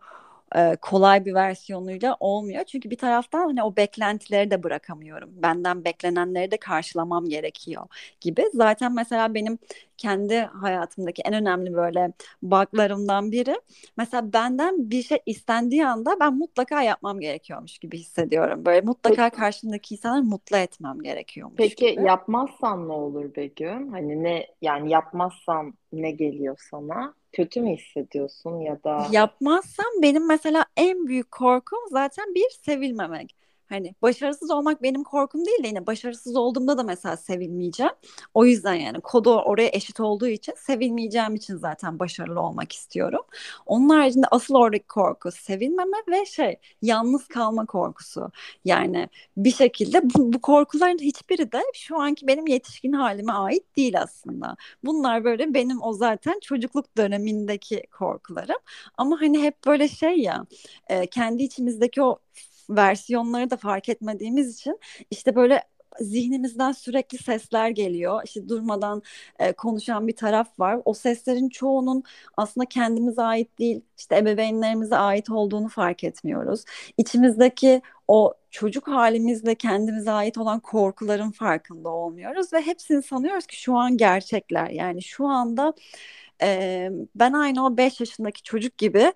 e, 0.56 0.76
kolay 0.82 1.26
bir 1.26 1.34
versiyonuyla 1.34 2.18
olmuyor. 2.20 2.64
Çünkü 2.64 2.90
bir 2.90 2.98
taraftan 2.98 3.40
hani 3.40 3.64
o 3.64 3.76
beklentileri 3.76 4.52
de 4.52 4.64
bırakamıyorum. 4.64 5.30
Benden 5.34 5.86
beklenenleri 5.86 6.52
de 6.52 6.58
karşılamam 6.58 7.26
gerekiyor 7.26 7.88
gibi. 8.22 8.46
Zaten 8.54 8.96
mesela 8.96 9.34
benim 9.34 9.60
kendi 9.98 10.40
hayatımdaki 10.40 11.22
en 11.22 11.34
önemli 11.34 11.74
böyle 11.74 12.14
buglarımdan 12.42 13.32
biri. 13.32 13.62
Mesela 13.98 14.34
benden 14.34 14.92
bir 14.92 15.04
şey 15.04 15.18
istendiği 15.26 15.86
anda 15.88 16.20
ben 16.20 16.34
mutlaka 16.34 16.82
yapmam 16.82 17.20
gerekiyormuş 17.20 17.80
gibi 17.80 17.98
hissediyorum. 17.98 18.66
Böyle 18.66 18.82
mutlaka 18.82 19.30
karşımdaki 19.30 19.96
insanları 19.96 20.24
mutlu 20.24 20.58
etmem 20.58 21.00
gerekiyormuş 21.00 21.58
Peki 21.58 21.92
gibi. 21.92 22.06
yapmazsan 22.06 22.88
ne 22.88 22.92
olur 22.94 23.36
Begüm? 23.36 23.92
Hani 23.92 24.24
ne 24.24 24.48
yani 24.62 24.92
yapmazsan 24.92 25.74
ne 25.94 26.12
geliyor 26.12 26.58
sana? 26.72 27.14
Kötü 27.32 27.62
mü 27.62 27.76
hissediyorsun 27.78 28.60
ya 28.60 28.84
da? 28.84 29.08
Yapmazsam 29.12 29.86
benim 30.02 30.28
mesela 30.28 30.66
en 30.78 31.08
büyük 31.08 31.32
korkum 31.32 31.80
zaten 31.92 32.36
bir 32.36 32.50
sevilmemek. 32.62 33.36
Hani 33.70 33.96
başarısız 34.02 34.52
olmak 34.52 34.84
benim 34.84 35.04
korkum 35.04 35.46
değil 35.46 35.64
de 35.64 35.68
yine 35.68 35.88
başarısız 35.88 36.36
olduğumda 36.36 36.78
da 36.78 36.84
mesela 36.84 37.18
sevilmeyeceğim. 37.18 37.94
O 38.34 38.46
yüzden 38.46 38.74
yani 38.74 39.02
kodu 39.02 39.36
oraya 39.36 39.70
eşit 39.74 40.00
olduğu 40.00 40.28
için 40.28 40.54
sevilmeyeceğim 40.58 41.36
için 41.36 41.56
zaten 41.56 42.00
başarılı 42.00 42.42
olmak 42.42 42.72
istiyorum. 42.72 43.22
Onun 43.66 43.90
haricinde 43.90 44.28
asıl 44.32 44.56
oradaki 44.56 44.88
korku 44.88 45.32
sevilmeme 45.32 45.98
ve 46.08 46.26
şey 46.26 46.56
yalnız 46.82 47.28
kalma 47.28 47.66
korkusu. 47.66 48.32
Yani 48.66 49.10
bir 49.38 49.52
şekilde 49.52 50.04
bu, 50.04 50.34
bu 50.34 50.42
korkuların 50.42 50.98
hiçbiri 51.00 51.52
de 51.52 51.62
şu 51.74 52.00
anki 52.00 52.28
benim 52.28 52.48
yetişkin 52.48 52.94
halime 52.94 53.34
ait 53.34 53.76
değil 53.78 54.02
aslında. 54.02 54.56
Bunlar 54.84 55.24
böyle 55.24 55.54
benim 55.54 55.82
o 55.82 55.94
zaten 55.94 56.40
çocukluk 56.42 56.98
dönemindeki 56.98 57.84
korkularım. 57.92 58.58
Ama 58.98 59.22
hani 59.22 59.44
hep 59.44 59.66
böyle 59.66 59.88
şey 59.88 60.18
ya 60.18 60.46
kendi 61.12 61.44
içimizdeki 61.44 62.02
o 62.02 62.20
versiyonları 62.70 63.50
da 63.50 63.58
fark 63.58 63.90
etmediğimiz 63.90 64.56
için 64.56 64.80
işte 65.12 65.36
böyle 65.36 65.64
zihnimizden 66.00 66.72
sürekli 66.72 67.18
sesler 67.18 67.70
geliyor. 67.70 68.22
İşte 68.26 68.50
durmadan 68.50 69.02
e, 69.40 69.54
konuşan 69.54 70.08
bir 70.08 70.16
taraf 70.16 70.60
var. 70.60 70.80
O 70.86 70.94
seslerin 70.94 71.50
çoğunun 71.50 72.04
aslında 72.38 72.66
kendimize 72.66 73.22
ait 73.22 73.60
değil, 73.60 73.82
işte 73.98 74.18
ebeveynlerimize 74.18 74.96
ait 74.98 75.30
olduğunu 75.30 75.68
fark 75.70 76.04
etmiyoruz. 76.04 76.64
İçimizdeki 76.98 77.82
o 78.08 78.34
çocuk 78.52 78.88
halimizle 78.88 79.56
kendimize 79.56 80.12
ait 80.12 80.38
olan 80.38 80.60
korkuların 80.60 81.32
farkında 81.32 81.90
olmuyoruz 81.90 82.54
ve 82.54 82.62
hepsini 82.62 83.04
sanıyoruz 83.04 83.48
ki 83.48 83.62
şu 83.62 83.76
an 83.76 83.98
gerçekler. 83.98 84.70
Yani 84.70 85.04
şu 85.04 85.28
anda 85.28 85.74
e, 86.42 86.90
ben 87.16 87.34
aynı 87.34 87.66
o 87.66 87.78
5 87.78 88.00
yaşındaki 88.00 88.44
çocuk 88.44 88.78
gibi 88.78 89.14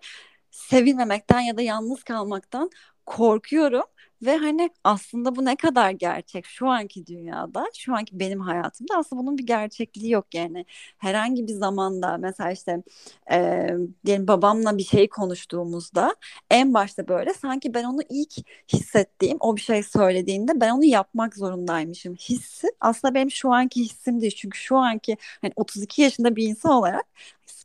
sevilmemekten 0.52 1.40
ya 1.40 1.58
da 1.58 1.62
yalnız 1.62 2.04
kalmaktan 2.04 2.70
korkuyorum 3.06 3.84
ve 4.22 4.38
hani 4.38 4.70
aslında 4.84 5.36
bu 5.36 5.46
ne 5.46 5.56
kadar 5.56 5.92
gerçek 5.92 6.46
şu 6.46 6.68
anki 6.70 7.06
dünyada, 7.08 7.66
şu 7.78 7.96
anki 7.96 8.20
benim 8.20 8.40
hayatımda 8.40 8.98
aslında 8.98 9.22
bunun 9.22 9.38
bir 9.38 9.48
gerçekliği 9.48 10.12
yok 10.12 10.34
yani. 10.36 10.66
Herhangi 10.98 11.48
bir 11.48 11.54
zamanda 11.54 12.18
mesela 12.18 12.52
işte 12.52 12.84
e, 13.32 13.68
diyelim 14.06 14.28
babamla 14.28 14.78
bir 14.78 14.84
şey 14.84 15.10
konuştuğumuzda 15.10 16.16
en 16.52 16.74
başta 16.74 17.08
böyle 17.08 17.34
sanki 17.34 17.74
ben 17.74 17.84
onu 17.84 18.02
ilk 18.10 18.34
hissettiğim 18.74 19.38
o 19.40 19.56
bir 19.56 19.62
şey 19.62 19.84
söylediğinde 19.84 20.62
ben 20.62 20.70
onu 20.72 20.86
yapmak 20.86 21.36
zorundaymışım 21.36 22.16
hissi 22.16 22.68
aslında 22.80 23.14
benim 23.14 23.32
şu 23.32 23.52
anki 23.54 23.82
hissim 23.84 24.22
değil 24.22 24.34
çünkü 24.38 24.58
şu 24.60 24.78
anki 24.78 25.18
hani 25.42 25.54
32 25.56 26.02
yaşında 26.02 26.36
bir 26.36 26.44
insan 26.48 26.72
olarak 26.72 27.06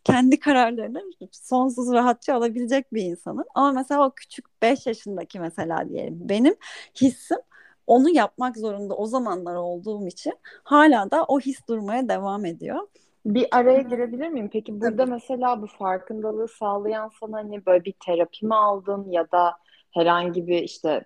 kendi 0.06 0.40
kararlarını 0.40 1.02
sonsuz 1.32 1.92
rahatça 1.92 2.34
alabilecek 2.34 2.94
bir 2.94 3.02
insanım. 3.02 3.44
Ama 3.54 3.72
mesela 3.72 4.06
o 4.06 4.10
küçük 4.10 4.62
5 4.62 4.86
yaşındaki 4.86 5.40
mesela 5.40 5.88
diyelim 5.88 6.18
benim 6.20 6.54
hissim 7.00 7.38
onu 7.86 8.08
yapmak 8.08 8.56
zorunda 8.56 8.94
o 8.94 9.06
zamanlar 9.06 9.54
olduğum 9.54 10.06
için 10.06 10.32
hala 10.64 11.10
da 11.10 11.24
o 11.24 11.40
his 11.40 11.68
durmaya 11.68 12.08
devam 12.08 12.44
ediyor. 12.44 12.88
Bir 13.26 13.46
araya 13.50 13.82
girebilir 13.82 14.28
miyim? 14.28 14.50
Peki 14.52 14.80
burada 14.80 14.96
Tabii. 14.96 15.10
mesela 15.10 15.62
bu 15.62 15.66
farkındalığı 15.66 16.48
sağlayan 16.48 17.10
sana 17.20 17.36
hani 17.36 17.66
böyle 17.66 17.84
bir 17.84 17.94
terapi 18.06 18.46
mi 18.46 18.54
aldın 18.54 19.10
ya 19.10 19.30
da 19.30 19.54
herhangi 19.94 20.46
bir 20.46 20.62
işte 20.62 21.04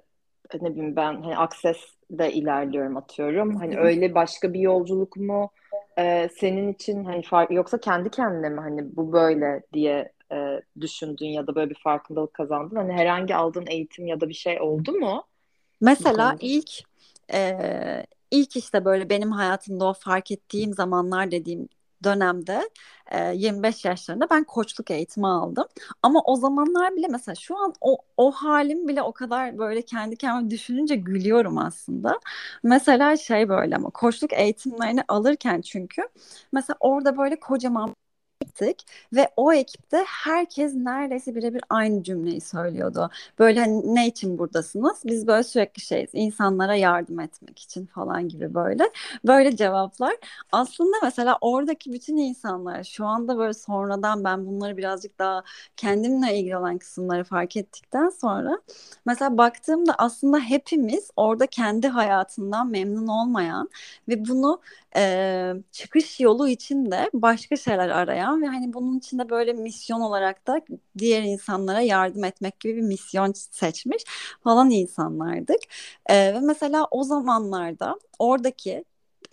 ne 0.61 0.71
bileyim 0.71 0.97
ben 0.97 1.23
hani 1.23 1.39
Access'de 1.39 2.33
ilerliyorum 2.33 2.97
atıyorum. 2.97 3.57
Hani 3.57 3.79
öyle 3.79 4.15
başka 4.15 4.53
bir 4.53 4.61
yolculuk 4.61 5.17
mu 5.17 5.51
e, 6.01 6.29
senin 6.39 6.73
için 6.73 7.05
hani 7.05 7.23
fark 7.23 7.51
yoksa 7.51 7.81
kendi 7.81 8.11
kendine 8.11 8.49
mi 8.49 8.61
hani 8.61 8.97
bu 8.97 9.13
böyle 9.13 9.63
diye 9.73 10.13
e, 10.33 10.61
düşündün 10.81 11.27
ya 11.27 11.47
da 11.47 11.55
böyle 11.55 11.71
bir 11.71 11.79
farkındalık 11.85 12.35
kazandın? 12.35 12.77
Hani 12.77 12.93
herhangi 12.93 13.35
aldığın 13.35 13.67
eğitim 13.67 14.07
ya 14.07 14.21
da 14.21 14.29
bir 14.29 14.35
şey 14.35 14.61
oldu 14.61 14.93
mu? 14.93 15.25
Mesela 15.81 16.37
ilk 16.41 16.71
e, 17.33 17.57
ilk 18.31 18.57
işte 18.57 18.85
böyle 18.85 19.11
benim 19.11 19.33
hayatımda 19.33 19.85
o 19.85 19.93
fark 19.93 20.31
ettiğim 20.31 20.75
zamanlar 20.75 21.31
dediğim 21.31 21.69
dönemde 22.05 22.71
e, 23.11 23.33
25 23.35 23.85
yaşlarında 23.85 24.31
ben 24.31 24.45
koçluk 24.45 24.91
eğitimi 24.91 25.27
aldım. 25.27 25.67
Ama 26.03 26.21
o 26.25 26.37
zamanlar 26.37 26.97
bile 26.97 27.07
mesela 27.09 27.35
şu 27.35 27.57
an 27.59 27.75
o, 27.81 27.99
o 28.17 28.31
halim 28.33 28.89
bile 28.89 29.03
o 29.03 29.13
kadar 29.13 29.59
böyle 29.59 29.83
kendi 29.83 30.17
kendime 30.17 30.51
düşününce 30.51 30.97
gülüyorum 30.97 31.59
aslında. 31.59 32.21
Mesela 32.63 33.17
şey 33.17 33.49
böyle 33.49 33.77
ama 33.77 33.91
koçluk 33.91 34.33
eğitimlerini 34.33 35.03
alırken 35.09 35.61
çünkü 35.61 36.03
mesela 36.53 36.77
orada 36.81 37.19
böyle 37.19 37.41
kocaman 37.41 37.97
gittik 38.51 38.87
ve 39.13 39.29
o 39.37 39.53
ekipte 39.53 40.05
herkes 40.07 40.75
neredeyse 40.75 41.35
birebir 41.35 41.63
aynı 41.71 42.03
cümleyi 42.03 42.41
söylüyordu. 42.41 43.11
Böyle 43.39 43.61
hani 43.61 43.95
ne 43.95 44.07
için 44.07 44.39
buradasınız? 44.39 45.03
Biz 45.05 45.27
böyle 45.27 45.43
sürekli 45.43 45.83
şeyiz. 45.83 46.11
insanlara 46.13 46.75
yardım 46.75 47.21
etmek 47.21 47.59
için 47.59 47.87
falan 47.87 48.29
gibi 48.29 48.55
böyle. 48.55 48.91
Böyle 49.27 49.57
cevaplar. 49.57 50.17
Aslında 50.53 50.97
mesela 51.03 51.39
oradaki 51.41 51.93
bütün 51.93 52.17
insanlar 52.17 52.85
şu 52.85 53.07
anda 53.07 53.39
böyle 53.39 53.53
sonradan 53.55 54.25
ben 54.25 54.47
bunları 54.47 54.77
birazcık 54.77 55.19
daha 55.19 55.43
kendimle 55.77 56.39
ilgili 56.39 56.57
olan 56.57 56.79
kısımları 56.79 57.25
fark 57.25 57.57
ettikten 57.57 58.09
sonra 58.09 58.61
mesela 59.07 59.39
baktığımda 59.39 59.95
aslında 59.99 60.39
hepimiz 60.39 61.11
orada 61.17 61.47
kendi 61.47 61.89
hayatından 61.89 62.71
memnun 62.71 63.07
olmayan 63.07 63.69
ve 64.09 64.29
bunu 64.29 64.61
e, 64.97 65.55
çıkış 65.73 66.21
yolu 66.21 66.49
için 66.49 66.91
de 66.91 67.11
başka 67.15 67.57
şeyler 67.57 67.89
arayan 67.89 68.40
ve 68.43 68.47
hani 68.47 68.73
bunun 68.73 68.99
içinde 68.99 69.31
böyle 69.31 69.53
misyon 69.53 70.01
olarak 70.01 70.47
da 70.47 70.61
diğer 70.99 71.23
insanlara 71.23 71.81
yardım 71.81 72.25
etmek 72.25 72.61
gibi 72.61 72.77
bir 72.77 72.83
misyon 72.83 73.33
seçmiş 73.35 74.05
falan 74.45 74.71
insanlardık. 74.71 75.61
E, 76.07 76.35
ve 76.35 76.41
mesela 76.41 76.87
o 76.91 77.05
zamanlarda 77.05 77.99
oradaki 78.19 78.85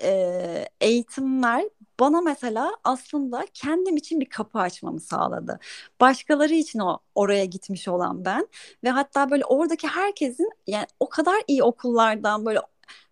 e, 0.04 0.66
eğitimler 0.82 1.66
bana 2.00 2.22
mesela 2.22 2.72
aslında 2.84 3.46
kendim 3.54 3.98
için 3.98 4.20
bir 4.20 4.30
kapı 4.30 4.60
açmamı 4.60 5.00
sağladı. 5.00 5.60
Başkaları 6.02 6.54
için 6.54 6.80
o 6.80 7.00
oraya 7.16 7.46
gitmiş 7.46 7.88
olan 7.88 8.26
ben 8.26 8.48
ve 8.84 8.90
hatta 8.90 9.30
böyle 9.32 9.46
oradaki 9.46 9.88
herkesin 9.88 10.50
yani 10.68 10.86
o 11.00 11.10
kadar 11.10 11.36
iyi 11.48 11.64
okullardan 11.64 12.46
böyle 12.46 12.60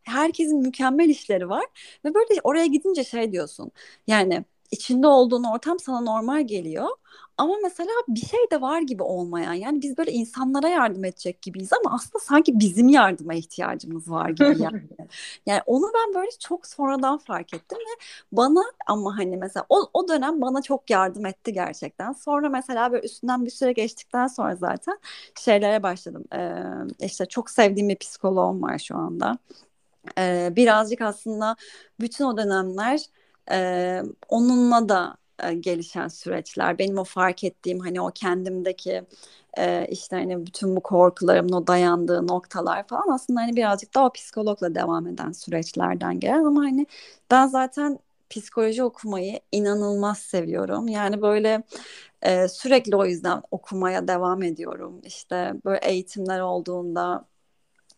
herkesin 0.04 0.60
mükemmel 0.62 1.10
işleri 1.10 1.50
var 1.50 1.66
ve 2.06 2.14
böyle 2.14 2.42
oraya 2.44 2.66
gidince 2.66 3.04
şey 3.04 3.32
diyorsun. 3.32 3.72
Yani 4.08 4.46
içinde 4.76 5.08
olduğun 5.08 5.44
ortam 5.44 5.80
sana 5.80 6.02
normal 6.02 6.48
geliyor. 6.48 6.90
Ama 7.38 7.56
mesela 7.64 7.92
bir 8.08 8.20
şey 8.20 8.40
de 8.52 8.62
var 8.62 8.82
gibi 8.82 9.04
olmayan. 9.04 9.54
Yani 9.54 9.82
biz 9.82 9.98
böyle 9.98 10.12
insanlara 10.12 10.68
yardım 10.68 11.06
edecek 11.06 11.42
gibiyiz 11.42 11.74
ama 11.74 11.96
aslında 11.96 12.24
sanki 12.24 12.60
bizim 12.60 12.90
yardıma 12.90 13.34
ihtiyacımız 13.34 14.12
var 14.12 14.30
gibi 14.30 14.44
yani. 14.64 14.82
yani 15.46 15.62
onu 15.66 15.92
ben 15.96 16.16
böyle 16.16 16.32
çok 16.40 16.68
sonradan 16.68 17.18
fark 17.18 17.54
ettim 17.54 17.78
ve 17.78 18.04
bana 18.32 18.64
ama 18.88 19.18
hani 19.18 19.38
mesela 19.38 19.66
o, 19.70 19.90
o 19.94 20.08
dönem 20.08 20.42
bana 20.42 20.62
çok 20.62 20.90
yardım 20.90 21.26
etti 21.26 21.54
gerçekten. 21.54 22.14
Sonra 22.14 22.50
mesela 22.50 22.92
böyle 22.92 23.06
üstünden 23.06 23.46
bir 23.46 23.52
süre 23.52 23.72
geçtikten 23.72 24.28
sonra 24.28 24.56
zaten 24.56 25.00
şeylere 25.40 25.84
başladım. 25.84 26.24
Ee, 26.36 26.64
işte 27.06 27.26
çok 27.26 27.50
sevdiğim 27.50 27.90
bir 27.90 27.98
psikoloğum 27.98 28.62
var 28.62 28.80
şu 28.80 28.98
anda. 28.98 29.38
Ee, 30.18 30.54
birazcık 30.56 31.02
aslında 31.02 31.56
bütün 32.00 32.26
o 32.26 32.38
dönemler 32.38 33.06
e, 33.52 34.02
onunla 34.30 34.90
da 34.90 35.18
e, 35.44 35.54
gelişen 35.54 36.08
süreçler. 36.08 36.78
Benim 36.80 36.98
o 36.98 37.04
fark 37.04 37.44
ettiğim 37.44 37.80
hani 37.80 38.02
o 38.02 38.12
kendimdeki 38.16 39.04
e, 39.58 39.88
işte 39.92 40.16
hani 40.16 40.46
bütün 40.46 40.76
bu 40.76 40.80
korkularımın 40.84 41.52
o 41.54 41.68
dayandığı 41.68 42.28
noktalar 42.28 42.88
falan 42.88 43.14
aslında 43.14 43.42
hani 43.42 43.56
birazcık 43.56 43.96
da 43.96 44.06
o 44.06 44.14
psikologla 44.14 44.76
devam 44.76 45.08
eden 45.08 45.32
süreçlerden 45.32 46.20
gelen 46.20 46.44
ama 46.44 46.62
hani 46.62 46.88
ben 47.32 47.48
zaten 47.48 48.00
psikoloji 48.30 48.84
okumayı 48.84 49.40
inanılmaz 49.52 50.18
seviyorum. 50.20 50.88
Yani 50.88 51.22
böyle 51.22 51.64
e, 52.22 52.48
sürekli 52.48 52.96
o 52.96 53.06
yüzden 53.06 53.42
okumaya 53.52 54.08
devam 54.08 54.44
ediyorum. 54.44 55.02
İşte 55.04 55.54
böyle 55.66 55.80
eğitimler 55.88 56.40
olduğunda 56.40 57.26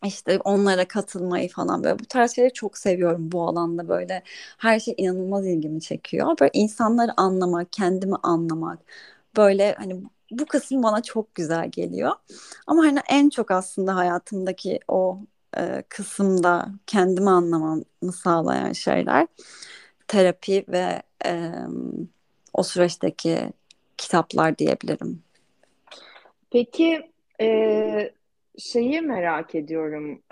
işte 0.04 0.38
onlara 0.44 0.88
katılmayı 0.88 1.48
falan 1.48 1.84
böyle 1.84 1.98
bu 1.98 2.04
tarz 2.04 2.34
şeyleri 2.34 2.52
çok 2.52 2.78
seviyorum 2.78 3.32
bu 3.32 3.42
alanda 3.48 3.88
böyle 3.88 4.22
her 4.58 4.80
şey 4.80 4.94
inanılmaz 4.96 5.46
ilgimi 5.46 5.80
çekiyor 5.80 6.36
böyle 6.40 6.50
insanları 6.54 7.10
anlamak 7.16 7.72
kendimi 7.72 8.16
anlamak 8.22 8.78
böyle 9.36 9.74
hani 9.78 10.02
bu 10.30 10.46
kısım 10.46 10.82
bana 10.82 11.02
çok 11.02 11.34
güzel 11.34 11.68
geliyor 11.70 12.12
ama 12.66 12.82
hani 12.82 12.98
en 13.08 13.28
çok 13.30 13.50
aslında 13.50 13.96
hayatımdaki 13.96 14.80
o 14.88 15.20
e, 15.56 15.82
kısımda 15.88 16.68
kendimi 16.86 17.30
anlamamı 17.30 17.84
sağlayan 18.22 18.72
şeyler 18.72 19.26
terapi 20.08 20.64
ve 20.68 21.02
e, 21.26 21.52
o 22.54 22.62
süreçteki 22.62 23.52
kitaplar 23.96 24.58
diyebilirim. 24.58 25.22
Peki 26.50 27.10
e, 27.40 28.12
şeyi 28.58 29.00
merak 29.00 29.54
ediyorum. 29.54 30.22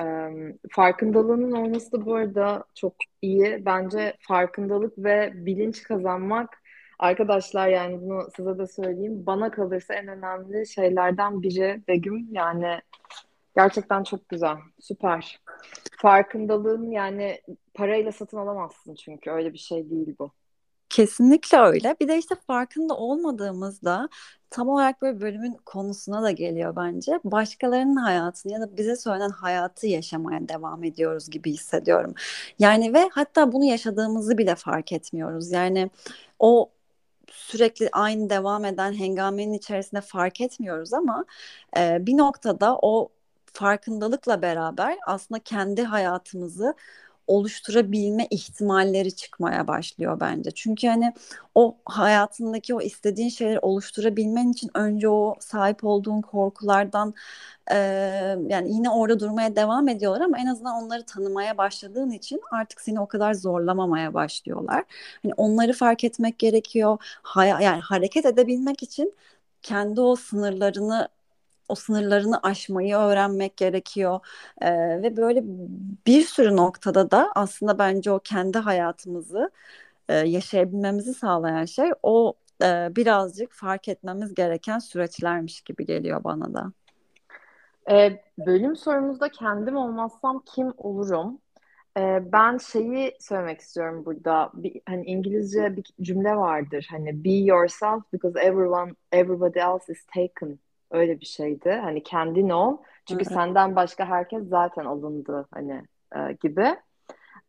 farkındalığının 0.70 1.52
olması 1.52 1.92
da 1.92 2.06
bu 2.06 2.14
arada 2.14 2.64
çok 2.74 2.94
iyi. 3.22 3.66
Bence 3.66 4.16
farkındalık 4.20 4.98
ve 4.98 5.32
bilinç 5.34 5.82
kazanmak 5.82 6.62
arkadaşlar 6.98 7.68
yani 7.68 8.00
bunu 8.02 8.28
size 8.36 8.58
de 8.58 8.66
söyleyeyim. 8.66 9.26
Bana 9.26 9.50
kalırsa 9.50 9.94
en 9.94 10.08
önemli 10.08 10.66
şeylerden 10.66 11.42
biri 11.42 11.82
Begüm. 11.88 12.28
Yani 12.30 12.80
gerçekten 13.56 14.02
çok 14.02 14.28
güzel. 14.28 14.56
Süper. 14.80 15.40
Farkındalığın 15.98 16.90
yani 16.90 17.40
parayla 17.74 18.12
satın 18.12 18.36
alamazsın 18.36 18.94
çünkü 18.94 19.30
öyle 19.30 19.52
bir 19.52 19.58
şey 19.58 19.90
değil 19.90 20.16
bu. 20.18 20.30
Kesinlikle 20.96 21.58
öyle. 21.58 21.96
Bir 22.00 22.08
de 22.08 22.18
işte 22.18 22.34
farkında 22.46 22.96
olmadığımızda 22.96 24.08
tam 24.50 24.68
olarak 24.68 25.02
böyle 25.02 25.20
bölümün 25.20 25.56
konusuna 25.66 26.22
da 26.22 26.30
geliyor 26.30 26.76
bence. 26.76 27.20
Başkalarının 27.24 27.96
hayatını 27.96 28.52
ya 28.52 28.60
da 28.60 28.76
bize 28.76 28.96
söylenen 28.96 29.30
hayatı 29.30 29.86
yaşamaya 29.86 30.48
devam 30.48 30.84
ediyoruz 30.84 31.30
gibi 31.30 31.52
hissediyorum. 31.52 32.14
Yani 32.58 32.94
ve 32.94 33.08
hatta 33.12 33.52
bunu 33.52 33.64
yaşadığımızı 33.64 34.38
bile 34.38 34.54
fark 34.54 34.92
etmiyoruz. 34.92 35.52
Yani 35.52 35.90
o 36.38 36.70
sürekli 37.30 37.88
aynı 37.92 38.30
devam 38.30 38.64
eden 38.64 38.92
hengamenin 38.92 39.52
içerisinde 39.52 40.00
fark 40.00 40.40
etmiyoruz 40.40 40.92
ama 40.92 41.24
e, 41.78 42.06
bir 42.06 42.16
noktada 42.16 42.78
o 42.82 43.08
farkındalıkla 43.52 44.42
beraber 44.42 44.96
aslında 45.06 45.40
kendi 45.40 45.82
hayatımızı 45.84 46.74
oluşturabilme 47.26 48.26
ihtimalleri 48.30 49.16
çıkmaya 49.16 49.68
başlıyor 49.68 50.20
bence. 50.20 50.50
Çünkü 50.50 50.88
hani 50.88 51.12
o 51.54 51.76
hayatındaki 51.84 52.74
o 52.74 52.80
istediğin 52.80 53.28
şeyleri 53.28 53.58
oluşturabilmen 53.58 54.48
için 54.52 54.70
önce 54.74 55.08
o 55.08 55.34
sahip 55.40 55.84
olduğun 55.84 56.20
korkulardan 56.20 57.14
e, 57.70 57.76
yani 58.48 58.72
yine 58.74 58.90
orada 58.90 59.20
durmaya 59.20 59.56
devam 59.56 59.88
ediyorlar 59.88 60.20
ama 60.20 60.38
en 60.38 60.46
azından 60.46 60.84
onları 60.84 61.02
tanımaya 61.06 61.58
başladığın 61.58 62.10
için 62.10 62.40
artık 62.52 62.80
seni 62.80 63.00
o 63.00 63.06
kadar 63.08 63.34
zorlamamaya 63.34 64.14
başlıyorlar. 64.14 64.84
Hani 65.22 65.34
onları 65.36 65.72
fark 65.72 66.04
etmek 66.04 66.38
gerekiyor. 66.38 66.98
Hay 67.22 67.48
yani 67.48 67.80
hareket 67.80 68.26
edebilmek 68.26 68.82
için 68.82 69.14
kendi 69.62 70.00
o 70.00 70.16
sınırlarını 70.16 71.08
o 71.68 71.74
sınırlarını 71.74 72.40
aşmayı 72.42 72.96
öğrenmek 72.96 73.56
gerekiyor 73.56 74.20
Ee, 74.62 75.02
ve 75.02 75.16
böyle 75.16 75.42
bir 76.06 76.22
sürü 76.22 76.56
noktada 76.56 77.10
da 77.10 77.32
aslında 77.34 77.78
bence 77.78 78.10
o 78.10 78.18
kendi 78.18 78.58
hayatımızı 78.58 79.50
e, 80.08 80.14
yaşayabilmemizi 80.14 81.14
sağlayan 81.14 81.64
şey 81.64 81.90
o 82.02 82.34
e, 82.62 82.96
birazcık 82.96 83.52
fark 83.52 83.88
etmemiz 83.88 84.34
gereken 84.34 84.78
süreçlermiş 84.78 85.60
gibi 85.60 85.86
geliyor 85.86 86.24
bana 86.24 86.54
da. 86.54 86.72
Ee, 87.90 88.22
bölüm 88.38 88.76
sorumuzda 88.76 89.28
kendim 89.28 89.76
olmazsam 89.76 90.42
kim 90.46 90.72
olurum? 90.76 91.40
Ee, 91.98 92.22
ben 92.32 92.58
şeyi 92.58 93.16
söylemek 93.20 93.60
istiyorum 93.60 94.04
burada. 94.06 94.50
Bir, 94.54 94.80
hani 94.88 95.06
İngilizce 95.06 95.76
bir 95.76 95.84
cümle 96.02 96.36
vardır. 96.36 96.86
Hani 96.90 97.24
be 97.24 97.30
yourself 97.30 98.02
because 98.12 98.40
everyone 98.40 98.92
everybody 99.12 99.58
else 99.58 99.92
is 99.92 100.06
taken. 100.06 100.58
Öyle 100.90 101.20
bir 101.20 101.26
şeydi. 101.26 101.70
Hani 101.70 102.02
kendin 102.02 102.48
ol. 102.48 102.76
Çünkü 103.08 103.24
Evet. 103.24 103.32
senden 103.32 103.76
başka 103.76 104.06
herkes 104.06 104.48
zaten 104.48 104.84
alındı 104.84 105.46
hani 105.50 105.82
e, 106.16 106.32
gibi. 106.32 106.76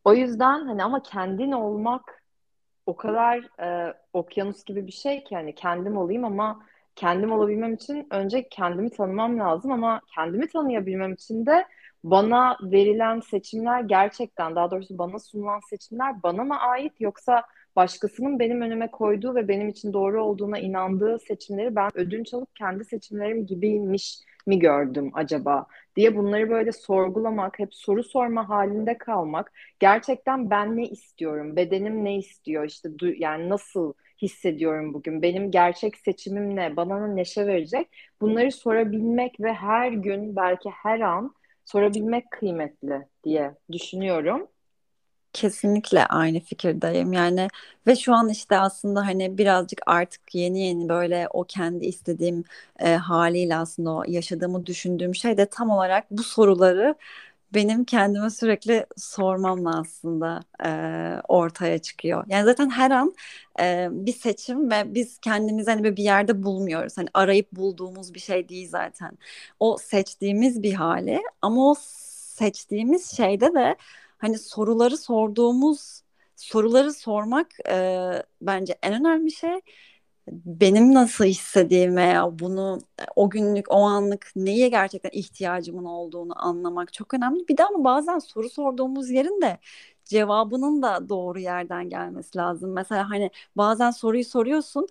O 0.04 0.14
yüzden 0.14 0.66
hani 0.66 0.84
ama 0.84 1.02
kendin 1.02 1.52
olmak 1.52 2.22
o 2.86 2.96
kadar 2.96 3.62
e, 3.62 3.94
okyanus 4.12 4.64
gibi 4.64 4.86
bir 4.86 4.92
şey 4.92 5.24
ki 5.24 5.36
hani 5.36 5.54
kendim 5.54 5.96
olayım 5.96 6.24
ama 6.24 6.62
kendim 6.96 7.32
olabilmem 7.32 7.74
için 7.74 8.06
önce 8.10 8.48
kendimi 8.48 8.90
tanımam 8.90 9.38
lazım 9.38 9.72
ama 9.72 10.00
kendimi 10.14 10.48
tanıyabilmem 10.48 11.12
için 11.12 11.46
de 11.46 11.64
bana 12.04 12.56
verilen 12.62 13.20
seçimler 13.20 13.80
gerçekten 13.80 14.56
daha 14.56 14.70
doğrusu 14.70 14.98
bana 14.98 15.18
sunulan 15.18 15.60
seçimler 15.70 16.22
bana 16.22 16.44
mı 16.44 16.60
ait 16.60 17.00
yoksa 17.00 17.42
başkasının 17.78 18.38
benim 18.38 18.60
önüme 18.60 18.90
koyduğu 18.90 19.34
ve 19.34 19.48
benim 19.48 19.68
için 19.68 19.92
doğru 19.92 20.24
olduğuna 20.24 20.58
inandığı 20.58 21.18
seçimleri 21.18 21.76
ben 21.76 21.90
ödünç 21.94 22.34
alıp 22.34 22.56
kendi 22.56 22.84
seçimlerim 22.84 23.46
gibiymiş 23.46 24.18
mi 24.46 24.58
gördüm 24.58 25.10
acaba 25.14 25.66
diye 25.96 26.16
bunları 26.16 26.50
böyle 26.50 26.72
sorgulamak, 26.72 27.58
hep 27.58 27.74
soru 27.74 28.04
sorma 28.04 28.48
halinde 28.48 28.98
kalmak 28.98 29.52
gerçekten 29.78 30.50
ben 30.50 30.76
ne 30.76 30.84
istiyorum, 30.84 31.56
bedenim 31.56 32.04
ne 32.04 32.16
istiyor, 32.18 32.64
işte 32.64 32.88
yani 33.16 33.48
nasıl 33.48 33.92
hissediyorum 34.22 34.94
bugün, 34.94 35.22
benim 35.22 35.50
gerçek 35.50 35.96
seçimim 35.96 36.56
ne, 36.56 36.76
bana 36.76 37.06
neşe 37.06 37.46
verecek, 37.46 37.88
bunları 38.20 38.52
sorabilmek 38.52 39.40
ve 39.40 39.52
her 39.52 39.92
gün 39.92 40.36
belki 40.36 40.70
her 40.70 41.00
an 41.00 41.34
sorabilmek 41.64 42.30
kıymetli 42.30 43.06
diye 43.24 43.54
düşünüyorum. 43.72 44.48
Kesinlikle 45.32 46.06
aynı 46.06 46.40
fikirdeyim 46.40 47.12
yani 47.12 47.48
ve 47.86 47.96
şu 47.96 48.14
an 48.14 48.28
işte 48.28 48.58
aslında 48.58 49.06
hani 49.06 49.38
birazcık 49.38 49.80
artık 49.86 50.34
yeni 50.34 50.60
yeni 50.66 50.88
böyle 50.88 51.28
o 51.32 51.44
kendi 51.44 51.86
istediğim 51.86 52.44
e, 52.78 52.94
haliyle 52.96 53.56
aslında 53.56 53.90
o 53.92 54.04
yaşadığımı 54.08 54.66
düşündüğüm 54.66 55.14
şey 55.14 55.36
de 55.36 55.46
tam 55.46 55.70
olarak 55.70 56.10
bu 56.10 56.22
soruları 56.22 56.94
benim 57.54 57.84
kendime 57.84 58.30
sürekli 58.30 58.86
sormamla 58.96 59.80
aslında 59.80 60.40
e, 60.66 61.22
ortaya 61.28 61.78
çıkıyor. 61.78 62.24
Yani 62.28 62.44
zaten 62.44 62.70
her 62.70 62.90
an 62.90 63.14
e, 63.60 63.88
bir 63.92 64.12
seçim 64.12 64.70
ve 64.70 64.94
biz 64.94 65.18
kendimizi 65.18 65.70
hani 65.70 65.96
bir 65.96 66.02
yerde 66.02 66.42
bulmuyoruz. 66.42 66.98
Hani 66.98 67.08
arayıp 67.14 67.52
bulduğumuz 67.52 68.14
bir 68.14 68.20
şey 68.20 68.48
değil 68.48 68.68
zaten. 68.70 69.18
O 69.60 69.76
seçtiğimiz 69.78 70.62
bir 70.62 70.74
hali 70.74 71.20
ama 71.42 71.70
o 71.70 71.74
seçtiğimiz 72.38 73.16
şeyde 73.16 73.54
de 73.54 73.76
hani 74.18 74.38
soruları 74.38 74.96
sorduğumuz 74.96 76.02
soruları 76.36 76.92
sormak 76.92 77.46
e, 77.68 78.10
bence 78.40 78.78
en 78.82 78.94
önemli 79.00 79.32
şey 79.32 79.60
benim 80.32 80.94
nasıl 80.94 81.24
hissettiğim 81.24 81.96
veya 81.96 82.38
bunu 82.38 82.78
o 83.16 83.30
günlük 83.30 83.72
o 83.72 83.76
anlık 83.76 84.32
neye 84.36 84.68
gerçekten 84.68 85.10
ihtiyacımın 85.12 85.84
olduğunu 85.84 86.46
anlamak 86.46 86.92
çok 86.92 87.14
önemli. 87.14 87.48
Bir 87.48 87.56
de 87.56 87.64
ama 87.64 87.84
bazen 87.84 88.18
soru 88.18 88.48
sorduğumuz 88.50 89.10
yerin 89.10 89.40
de 89.42 89.58
cevabının 90.04 90.82
da 90.82 91.08
doğru 91.08 91.38
yerden 91.38 91.88
gelmesi 91.88 92.38
lazım. 92.38 92.72
Mesela 92.72 93.10
hani 93.10 93.30
bazen 93.56 93.90
soruyu 93.90 94.24
soruyorsun 94.24 94.86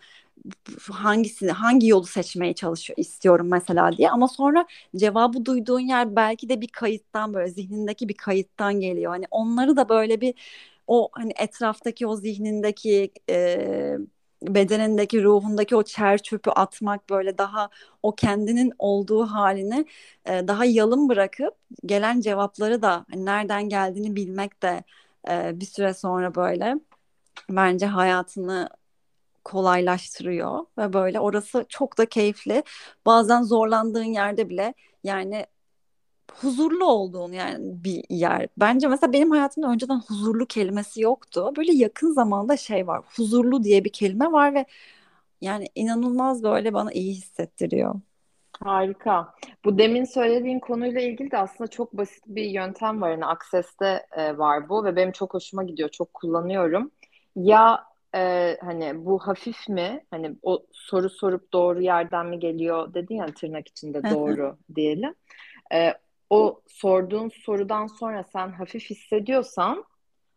hangisini 0.91 1.51
hangi 1.51 1.87
yolu 1.87 2.05
seçmeye 2.05 2.53
çalışıyor 2.53 2.97
istiyorum 2.99 3.47
mesela 3.51 3.97
diye 3.97 4.09
ama 4.11 4.27
sonra 4.27 4.65
cevabı 4.95 5.45
duyduğun 5.45 5.79
yer 5.79 6.15
belki 6.15 6.49
de 6.49 6.61
bir 6.61 6.67
kayıttan 6.67 7.33
böyle 7.33 7.51
zihnindeki 7.51 8.09
bir 8.09 8.13
kayıttan 8.17 8.79
geliyor. 8.79 9.11
Hani 9.11 9.25
onları 9.31 9.77
da 9.77 9.89
böyle 9.89 10.21
bir 10.21 10.33
o 10.87 11.09
hani 11.11 11.33
etraftaki 11.37 12.07
o 12.07 12.15
zihnindeki 12.15 13.11
e, 13.29 13.97
bedenindeki 14.43 15.23
ruhundaki 15.23 15.75
o 15.75 15.83
çer 15.83 16.17
çöpü 16.17 16.49
atmak 16.49 17.09
böyle 17.09 17.37
daha 17.37 17.69
o 18.03 18.15
kendinin 18.15 18.73
olduğu 18.79 19.25
halini 19.25 19.85
e, 20.25 20.47
daha 20.47 20.65
yalın 20.65 21.09
bırakıp 21.09 21.55
gelen 21.85 22.21
cevapları 22.21 22.81
da 22.81 23.05
hani 23.11 23.25
nereden 23.25 23.69
geldiğini 23.69 24.15
bilmek 24.15 24.63
de 24.63 24.83
e, 25.29 25.59
bir 25.59 25.65
süre 25.65 25.93
sonra 25.93 26.35
böyle 26.35 26.75
bence 27.49 27.85
hayatını 27.85 28.69
kolaylaştırıyor 29.47 30.65
ve 30.77 30.93
böyle 30.93 31.19
orası 31.19 31.65
çok 31.69 31.97
da 31.97 32.05
keyifli. 32.05 32.63
Bazen 33.05 33.41
zorlandığın 33.43 34.03
yerde 34.03 34.49
bile 34.49 34.73
yani 35.03 35.45
huzurlu 36.33 36.85
olduğun 36.85 37.31
yani 37.31 37.83
bir 37.83 38.03
yer. 38.09 38.47
Bence 38.57 38.87
mesela 38.87 39.13
benim 39.13 39.31
hayatımda 39.31 39.67
önceden 39.67 40.01
huzurlu 40.07 40.45
kelimesi 40.45 41.01
yoktu. 41.01 41.53
Böyle 41.57 41.73
yakın 41.73 42.13
zamanda 42.13 42.57
şey 42.57 42.87
var. 42.87 43.01
Huzurlu 43.15 43.63
diye 43.63 43.83
bir 43.83 43.91
kelime 43.91 44.31
var 44.31 44.55
ve 44.55 44.65
yani 45.41 45.67
inanılmaz 45.75 46.43
böyle 46.43 46.73
bana 46.73 46.91
iyi 46.91 47.13
hissettiriyor. 47.13 47.95
Harika. 48.63 49.33
Bu 49.65 49.77
demin 49.77 50.03
söylediğin 50.03 50.59
konuyla 50.59 51.01
ilgili 51.01 51.31
de 51.31 51.37
aslında 51.37 51.69
çok 51.69 51.93
basit 51.93 52.23
bir 52.27 52.43
yöntem 52.43 53.01
var. 53.01 53.11
Yani 53.11 53.25
Access'te 53.25 54.05
e, 54.11 54.37
var 54.37 54.69
bu 54.69 54.85
ve 54.85 54.95
benim 54.95 55.11
çok 55.11 55.33
hoşuma 55.33 55.63
gidiyor. 55.63 55.89
Çok 55.89 56.13
kullanıyorum. 56.13 56.91
Ya 57.35 57.83
e, 58.17 58.57
hani 58.61 59.05
bu 59.05 59.19
hafif 59.19 59.69
mi? 59.69 60.05
Hani 60.11 60.35
o 60.43 60.65
soru 60.71 61.09
sorup 61.09 61.53
doğru 61.53 61.81
yerden 61.81 62.25
mi 62.25 62.39
geliyor 62.39 62.93
dedin 62.93 63.15
ya 63.15 63.25
tırnak 63.25 63.67
içinde 63.67 64.09
doğru 64.09 64.57
diyelim. 64.75 65.15
E, 65.73 65.93
o 66.29 66.61
sorduğun 66.67 67.29
sorudan 67.29 67.87
sonra 67.87 68.23
sen 68.23 68.51
hafif 68.51 68.89
hissediyorsan 68.89 69.85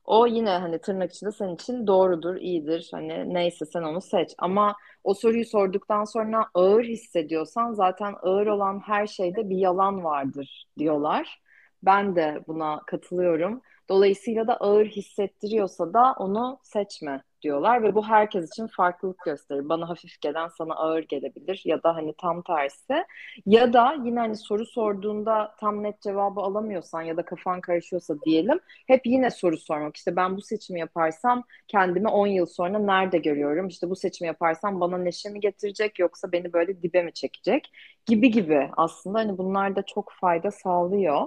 o 0.05 0.27
yine 0.27 0.51
hani 0.51 0.79
tırnak 0.79 1.13
içinde 1.13 1.33
senin 1.33 1.55
için 1.55 1.87
doğrudur, 1.87 2.37
iyidir. 2.37 2.89
Hani 2.93 3.35
neyse 3.35 3.67
sen 3.67 3.83
onu 3.83 4.01
seç. 4.01 4.35
Ama 4.39 4.77
o 5.05 5.15
soruyu 5.15 5.45
sorduktan 5.45 6.05
sonra 6.05 6.47
ağır 6.55 6.85
hissediyorsan 6.85 7.73
zaten 7.73 8.15
ağır 8.23 8.47
olan 8.47 8.81
her 8.87 9.07
şeyde 9.07 9.51
bir 9.51 9.57
yalan 9.57 10.05
vardır 10.05 10.67
diyorlar. 10.79 11.41
Ben 11.83 12.17
de 12.17 12.45
buna 12.49 12.81
katılıyorum. 12.87 13.63
Dolayısıyla 13.89 14.47
da 14.47 14.57
ağır 14.57 14.87
hissettiriyorsa 14.87 15.95
da 15.95 16.15
onu 16.19 16.59
seçme 16.63 17.23
diyorlar 17.43 17.83
ve 17.83 17.95
bu 17.95 18.07
herkes 18.09 18.49
için 18.49 18.67
farklılık 18.67 19.23
gösterir. 19.25 19.69
Bana 19.69 19.89
hafif 19.89 20.21
gelen 20.21 20.49
sana 20.49 20.75
ağır 20.75 21.03
gelebilir 21.03 21.63
ya 21.65 21.83
da 21.83 21.95
hani 21.97 22.15
tam 22.19 22.43
tersi. 22.43 23.05
Ya 23.47 23.73
da 23.73 23.95
yine 24.05 24.19
hani 24.21 24.37
soru 24.37 24.67
sorduğunda 24.67 25.55
tam 25.61 25.83
net 25.83 26.01
cevabı 26.03 26.41
alamıyorsan 26.41 27.03
ya 27.03 27.17
da 27.17 27.25
kafan 27.25 27.61
karışıyorsa 27.61 28.15
diyelim 28.23 28.61
hep 28.87 29.07
yine 29.07 29.31
soru 29.31 29.57
sormak. 29.59 29.97
İşte 29.97 30.17
ben 30.17 30.37
bu 30.37 30.43
seçimi 30.43 30.81
yaparsam 30.81 31.45
kendimi 31.69 32.09
10 32.09 32.27
yıl 32.27 32.47
sonra 32.47 32.79
nerede 32.79 33.19
görüyorum? 33.19 33.69
İşte 33.69 33.91
bu 33.91 33.97
seçimi 33.97 34.27
yaparsam 34.27 34.81
bana 34.81 34.99
neşe 34.99 35.29
mi 35.31 35.41
getirecek 35.41 35.99
yoksa 35.99 36.33
beni 36.33 36.53
böyle 36.53 36.83
dibe 36.83 37.03
mi 37.03 37.13
çekecek? 37.13 37.71
Gibi 38.07 38.31
gibi 38.31 38.71
aslında 38.77 39.19
hani 39.19 39.39
bunlar 39.39 39.77
da 39.77 39.83
çok 39.83 40.13
fayda 40.21 40.51
sağlıyor. 40.51 41.27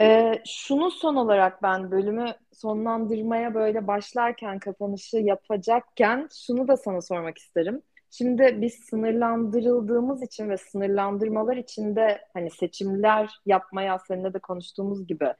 Ee, 0.00 0.32
şunu 0.46 0.90
son 0.90 1.16
olarak 1.16 1.62
ben 1.62 1.90
bölümü 1.90 2.26
sonlandırmaya 2.52 3.54
böyle 3.54 3.86
başlarken 3.86 4.58
kapanışı 4.58 5.16
yapacakken 5.16 6.28
şunu 6.46 6.68
da 6.68 6.76
sana 6.76 7.00
sormak 7.00 7.38
isterim. 7.38 7.82
Şimdi 8.10 8.58
biz 8.60 8.74
sınırlandırıldığımız 8.74 10.22
için 10.22 10.48
ve 10.48 10.56
sınırlandırmalar 10.56 11.56
içinde 11.56 12.20
hani 12.34 12.50
seçimler 12.50 13.30
yapmaya 13.46 13.98
seninle 13.98 14.34
de 14.34 14.38
konuştuğumuz 14.38 15.06
gibi 15.06 15.34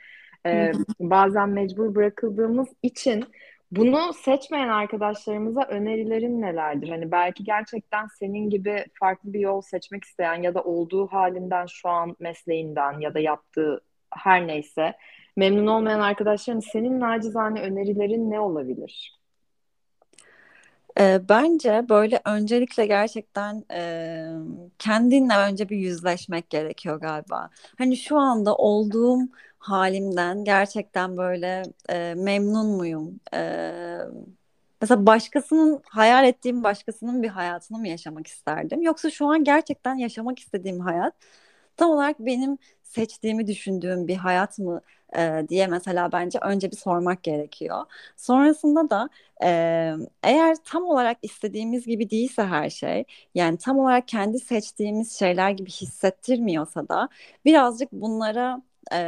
e, 0.46 0.72
bazen 1.00 1.48
mecbur 1.48 1.94
bırakıldığımız 1.94 2.68
için 2.82 3.24
bunu 3.70 4.12
seçmeyen 4.12 4.68
arkadaşlarımıza 4.68 5.62
önerilerin 5.62 6.42
nelerdir? 6.42 6.88
Hani 6.88 7.12
belki 7.12 7.44
gerçekten 7.44 8.06
senin 8.06 8.50
gibi 8.50 8.84
farklı 9.00 9.32
bir 9.32 9.40
yol 9.40 9.60
seçmek 9.60 10.04
isteyen 10.04 10.42
ya 10.42 10.54
da 10.54 10.62
olduğu 10.62 11.06
halinden 11.06 11.66
şu 11.66 11.88
an 11.88 12.16
mesleğinden 12.18 13.00
ya 13.00 13.14
da 13.14 13.20
yaptığı 13.20 13.80
her 14.12 14.46
neyse 14.46 14.96
memnun 15.36 15.66
olmayan 15.66 16.00
arkadaşların 16.00 16.60
senin 16.60 17.00
nacizane 17.00 17.62
önerilerin 17.62 18.30
ne 18.30 18.40
olabilir? 18.40 19.20
E, 21.00 21.20
bence 21.28 21.86
böyle 21.88 22.20
öncelikle 22.24 22.86
gerçekten 22.86 23.64
e, 23.72 24.26
kendinle 24.78 25.36
önce 25.36 25.68
bir 25.68 25.76
yüzleşmek 25.76 26.50
gerekiyor 26.50 27.00
galiba. 27.00 27.50
Hani 27.78 27.96
şu 27.96 28.18
anda 28.18 28.56
olduğum 28.56 29.20
halimden 29.58 30.44
gerçekten 30.44 31.16
böyle 31.16 31.62
e, 31.90 32.14
memnun 32.16 32.66
muyum? 32.66 33.20
E, 33.34 33.70
Mesela 34.82 35.06
başkasının 35.06 35.82
hayal 35.88 36.24
ettiğim 36.24 36.64
başkasının 36.64 37.22
bir 37.22 37.28
hayatını 37.28 37.78
mı 37.78 37.88
yaşamak 37.88 38.26
isterdim? 38.26 38.82
Yoksa 38.82 39.10
şu 39.10 39.26
an 39.26 39.44
gerçekten 39.44 39.94
yaşamak 39.94 40.38
istediğim 40.38 40.80
hayat 40.80 41.14
tam 41.76 41.90
olarak 41.90 42.20
benim 42.20 42.58
seçtiğimi 42.90 43.46
düşündüğüm 43.46 44.08
bir 44.08 44.16
hayat 44.16 44.58
mı 44.58 44.80
e, 45.16 45.44
diye 45.48 45.66
mesela 45.66 46.12
bence 46.12 46.38
önce 46.42 46.70
bir 46.70 46.76
sormak 46.76 47.22
gerekiyor. 47.22 47.84
Sonrasında 48.16 48.90
da 48.90 49.08
e, 49.44 49.50
eğer 50.22 50.56
tam 50.64 50.84
olarak 50.84 51.18
istediğimiz 51.22 51.86
gibi 51.86 52.10
değilse 52.10 52.42
her 52.42 52.70
şey, 52.70 53.04
yani 53.34 53.58
tam 53.58 53.78
olarak 53.78 54.08
kendi 54.08 54.38
seçtiğimiz 54.38 55.18
şeyler 55.18 55.50
gibi 55.50 55.70
hissettirmiyorsa 55.70 56.88
da 56.88 57.08
birazcık 57.44 57.92
bunlara 57.92 58.62
e, 58.92 59.00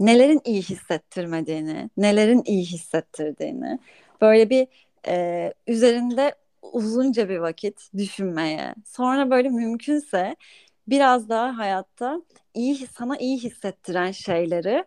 nelerin 0.00 0.40
iyi 0.44 0.62
hissettirmediğini, 0.62 1.90
nelerin 1.96 2.42
iyi 2.46 2.64
hissettirdiğini 2.64 3.78
böyle 4.20 4.50
bir 4.50 4.66
e, 5.08 5.52
üzerinde 5.66 6.34
uzunca 6.72 7.28
bir 7.28 7.38
vakit 7.38 7.88
düşünmeye, 7.96 8.74
sonra 8.86 9.30
böyle 9.30 9.48
mümkünse 9.48 10.36
biraz 10.88 11.28
daha 11.28 11.58
hayatta 11.58 12.22
iyi 12.54 12.86
sana 12.86 13.16
iyi 13.18 13.38
hissettiren 13.38 14.10
şeyleri 14.10 14.84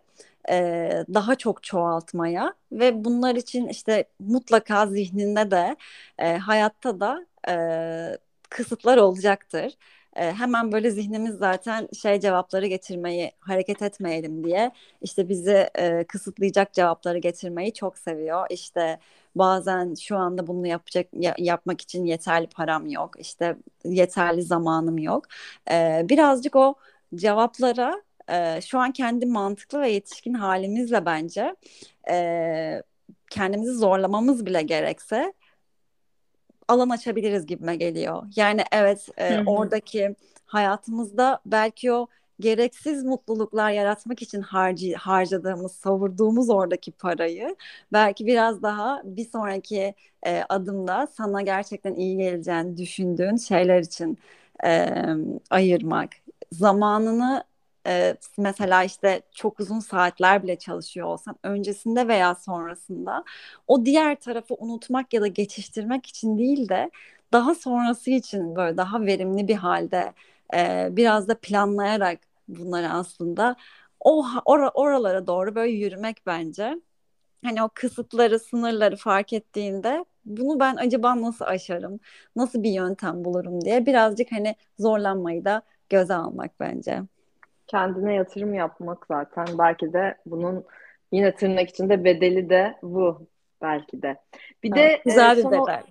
e, 0.50 1.04
daha 1.14 1.34
çok 1.34 1.62
çoğaltmaya 1.62 2.54
ve 2.72 3.04
bunlar 3.04 3.34
için 3.36 3.68
işte 3.68 4.04
mutlaka 4.20 4.86
zihninde 4.86 5.50
de 5.50 5.76
e, 6.18 6.36
hayatta 6.36 7.00
da 7.00 7.26
e, 7.48 8.18
kısıtlar 8.50 8.96
olacaktır. 8.96 9.72
E, 10.16 10.32
hemen 10.32 10.72
böyle 10.72 10.90
zihnimiz 10.90 11.34
zaten 11.34 11.88
şey 12.02 12.20
cevapları 12.20 12.66
getirmeyi 12.66 13.32
hareket 13.40 13.82
etmeyelim 13.82 14.44
diye 14.44 14.70
işte 15.02 15.28
bizi 15.28 15.68
e, 15.78 16.04
kısıtlayacak 16.04 16.72
cevapları 16.72 17.18
getirmeyi 17.18 17.72
çok 17.74 17.98
seviyor. 17.98 18.46
İşte 18.50 18.98
bazen 19.38 19.94
şu 19.94 20.16
anda 20.16 20.46
bunu 20.46 20.66
yapacak 20.66 21.06
ya, 21.12 21.34
yapmak 21.38 21.80
için 21.80 22.04
yeterli 22.04 22.46
param 22.46 22.88
yok 22.88 23.10
işte 23.18 23.56
yeterli 23.84 24.42
zamanım 24.42 24.98
yok 24.98 25.24
ee, 25.70 26.06
birazcık 26.08 26.56
o 26.56 26.74
cevaplara 27.14 28.02
e, 28.30 28.60
şu 28.60 28.78
an 28.78 28.92
kendi 28.92 29.26
mantıklı 29.26 29.80
ve 29.80 29.90
yetişkin 29.90 30.34
halimizle 30.34 31.06
bence 31.06 31.56
e, 32.10 32.82
kendimizi 33.30 33.72
zorlamamız 33.72 34.46
bile 34.46 34.62
gerekse 34.62 35.32
alan 36.68 36.90
açabiliriz 36.90 37.46
gibime 37.46 37.76
geliyor. 37.76 38.22
Yani 38.36 38.64
evet 38.72 39.08
e, 39.18 39.40
oradaki 39.46 40.14
hayatımızda 40.46 41.40
belki 41.46 41.92
o 41.92 42.06
gereksiz 42.40 43.04
mutluluklar 43.04 43.70
yaratmak 43.70 44.22
için 44.22 44.40
harcı, 44.40 44.94
harcadığımız, 44.94 45.72
savurduğumuz 45.72 46.50
oradaki 46.50 46.92
parayı 46.92 47.56
belki 47.92 48.26
biraz 48.26 48.62
daha 48.62 49.02
bir 49.04 49.24
sonraki 49.30 49.94
e, 50.26 50.42
adımda 50.48 51.06
sana 51.06 51.42
gerçekten 51.42 51.94
iyi 51.94 52.16
geleceğini 52.16 52.76
düşündüğün 52.76 53.36
şeyler 53.36 53.80
için 53.80 54.18
e, 54.64 54.88
ayırmak. 55.50 56.10
Zamanını 56.52 57.44
e, 57.86 58.16
mesela 58.38 58.84
işte 58.84 59.22
çok 59.34 59.60
uzun 59.60 59.80
saatler 59.80 60.42
bile 60.42 60.56
çalışıyor 60.56 61.06
olsan 61.06 61.36
öncesinde 61.42 62.08
veya 62.08 62.34
sonrasında 62.34 63.24
o 63.66 63.84
diğer 63.86 64.16
tarafı 64.20 64.54
unutmak 64.54 65.12
ya 65.14 65.20
da 65.20 65.26
geçiştirmek 65.26 66.06
için 66.06 66.38
değil 66.38 66.68
de 66.68 66.90
daha 67.32 67.54
sonrası 67.54 68.10
için 68.10 68.56
böyle 68.56 68.76
daha 68.76 69.00
verimli 69.00 69.48
bir 69.48 69.54
halde 69.54 70.12
e, 70.54 70.88
biraz 70.90 71.28
da 71.28 71.38
planlayarak 71.40 72.18
bunları 72.48 72.90
aslında 72.90 73.56
o 74.00 74.24
or 74.44 74.70
oralara 74.74 75.26
doğru 75.26 75.54
böyle 75.54 75.72
yürümek 75.72 76.22
bence. 76.26 76.80
Hani 77.44 77.62
o 77.62 77.68
kısıtları, 77.74 78.38
sınırları 78.38 78.96
fark 78.96 79.32
ettiğinde 79.32 80.04
bunu 80.24 80.60
ben 80.60 80.76
acaba 80.76 81.22
nasıl 81.22 81.44
aşarım, 81.44 82.00
nasıl 82.36 82.62
bir 82.62 82.70
yöntem 82.70 83.24
bulurum 83.24 83.60
diye 83.60 83.86
birazcık 83.86 84.32
hani 84.32 84.54
zorlanmayı 84.78 85.44
da 85.44 85.62
göze 85.88 86.14
almak 86.14 86.60
bence. 86.60 87.02
Kendine 87.66 88.14
yatırım 88.14 88.54
yapmak 88.54 89.06
zaten 89.06 89.46
belki 89.58 89.92
de 89.92 90.16
bunun 90.26 90.64
yine 91.12 91.34
tırnak 91.34 91.70
içinde 91.70 92.04
bedeli 92.04 92.50
de 92.50 92.76
bu 92.82 93.26
belki 93.62 94.02
de. 94.02 94.16
Bir 94.62 94.76
evet, 94.76 94.98
de 94.98 95.02
güzel 95.04 95.38
e, 95.38 95.40
bir 95.40 95.50
bedel. 95.50 95.82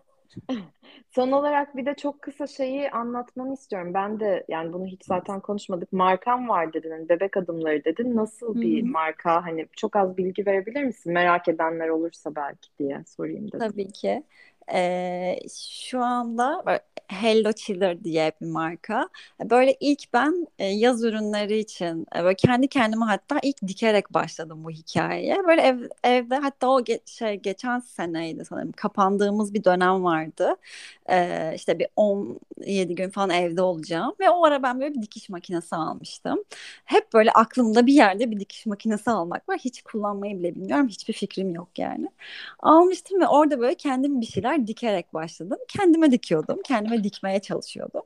Son 1.16 1.32
olarak 1.32 1.78
bir 1.78 1.86
de 1.86 1.93
çok 1.93 2.22
kısa 2.22 2.47
şeyi 2.47 2.91
anlatmanı 2.91 3.53
istiyorum. 3.53 3.93
Ben 3.93 4.20
de 4.20 4.45
yani 4.47 4.74
bunu 4.74 4.86
hiç 4.86 5.05
zaten 5.05 5.39
konuşmadık. 5.39 5.93
Markam 5.93 6.49
var 6.49 6.74
dedin. 6.74 6.91
Hani 6.91 7.09
bebek 7.09 7.38
adımları 7.38 7.86
dedin. 7.86 8.16
Nasıl 8.16 8.55
bir 8.61 8.84
Hı-hı. 8.84 8.91
marka? 8.91 9.45
Hani 9.45 9.68
çok 9.78 9.95
az 9.95 10.18
bilgi 10.18 10.45
verebilir 10.45 10.84
misin? 10.84 11.13
Merak 11.13 11.47
edenler 11.47 11.89
olursa 11.89 12.36
belki 12.36 12.70
diye 12.80 13.03
sorayım 13.05 13.47
dedim. 13.47 13.59
Tabii 13.59 13.88
ki. 13.88 14.24
Ee, 14.74 15.39
şu 15.89 15.99
anda 16.03 16.63
Hello 17.07 17.51
Chiller 17.53 18.03
diye 18.03 18.32
bir 18.41 18.45
marka. 18.47 19.09
Böyle 19.49 19.76
ilk 19.80 20.13
ben 20.13 20.47
yaz 20.59 21.03
ürünleri 21.03 21.57
için 21.59 22.07
böyle 22.16 22.36
kendi 22.36 22.68
kendime 22.68 23.05
hatta 23.05 23.39
ilk 23.43 23.68
dikerek 23.68 24.13
başladım 24.13 24.63
bu 24.63 24.70
hikayeye. 24.72 25.38
Böyle 25.47 25.61
ev, 25.61 25.80
evde 26.03 26.36
hatta 26.38 26.68
o 26.70 26.82
ge- 26.82 27.18
şey 27.18 27.36
geçen 27.36 27.80
seneydi 27.80 28.45
sanırım 28.45 28.72
kapandığımız 28.72 29.53
bir 29.53 29.63
dönem 29.63 30.03
vardı. 30.03 30.55
Ee, 31.09 31.51
işte 31.55 31.80
bir 31.80 31.88
17 31.95 32.95
gün 32.95 33.09
falan 33.09 33.30
evde 33.30 33.61
olacağım 33.61 34.13
ve 34.20 34.30
o 34.30 34.45
ara 34.45 34.63
ben 34.63 34.80
böyle 34.80 34.93
bir 34.95 35.01
dikiş 35.01 35.30
makinesi 35.30 35.76
almıştım. 35.76 36.43
Hep 36.86 37.13
böyle 37.13 37.32
aklımda 37.32 37.86
bir 37.86 37.93
yerde 37.93 38.32
bir 38.32 38.39
dikiş 38.39 38.66
makinesi 38.66 39.11
almak 39.11 39.49
var. 39.49 39.57
Hiç 39.59 39.82
kullanmayı 39.82 40.39
bile 40.39 40.55
bilmiyorum. 40.55 40.88
Hiçbir 40.88 41.13
fikrim 41.13 41.55
yok 41.55 41.70
yani. 41.80 42.09
Almıştım 42.59 43.22
ve 43.22 43.28
orada 43.28 43.59
böyle 43.59 43.76
kendim 43.76 44.22
bir 44.22 44.26
şeyler 44.26 44.55
dikerek 44.68 45.14
başladım. 45.14 45.58
Kendime 45.68 46.12
dikiyordum. 46.12 46.60
Kendime 46.66 47.03
dikmeye 47.03 47.39
çalışıyordum. 47.39 48.03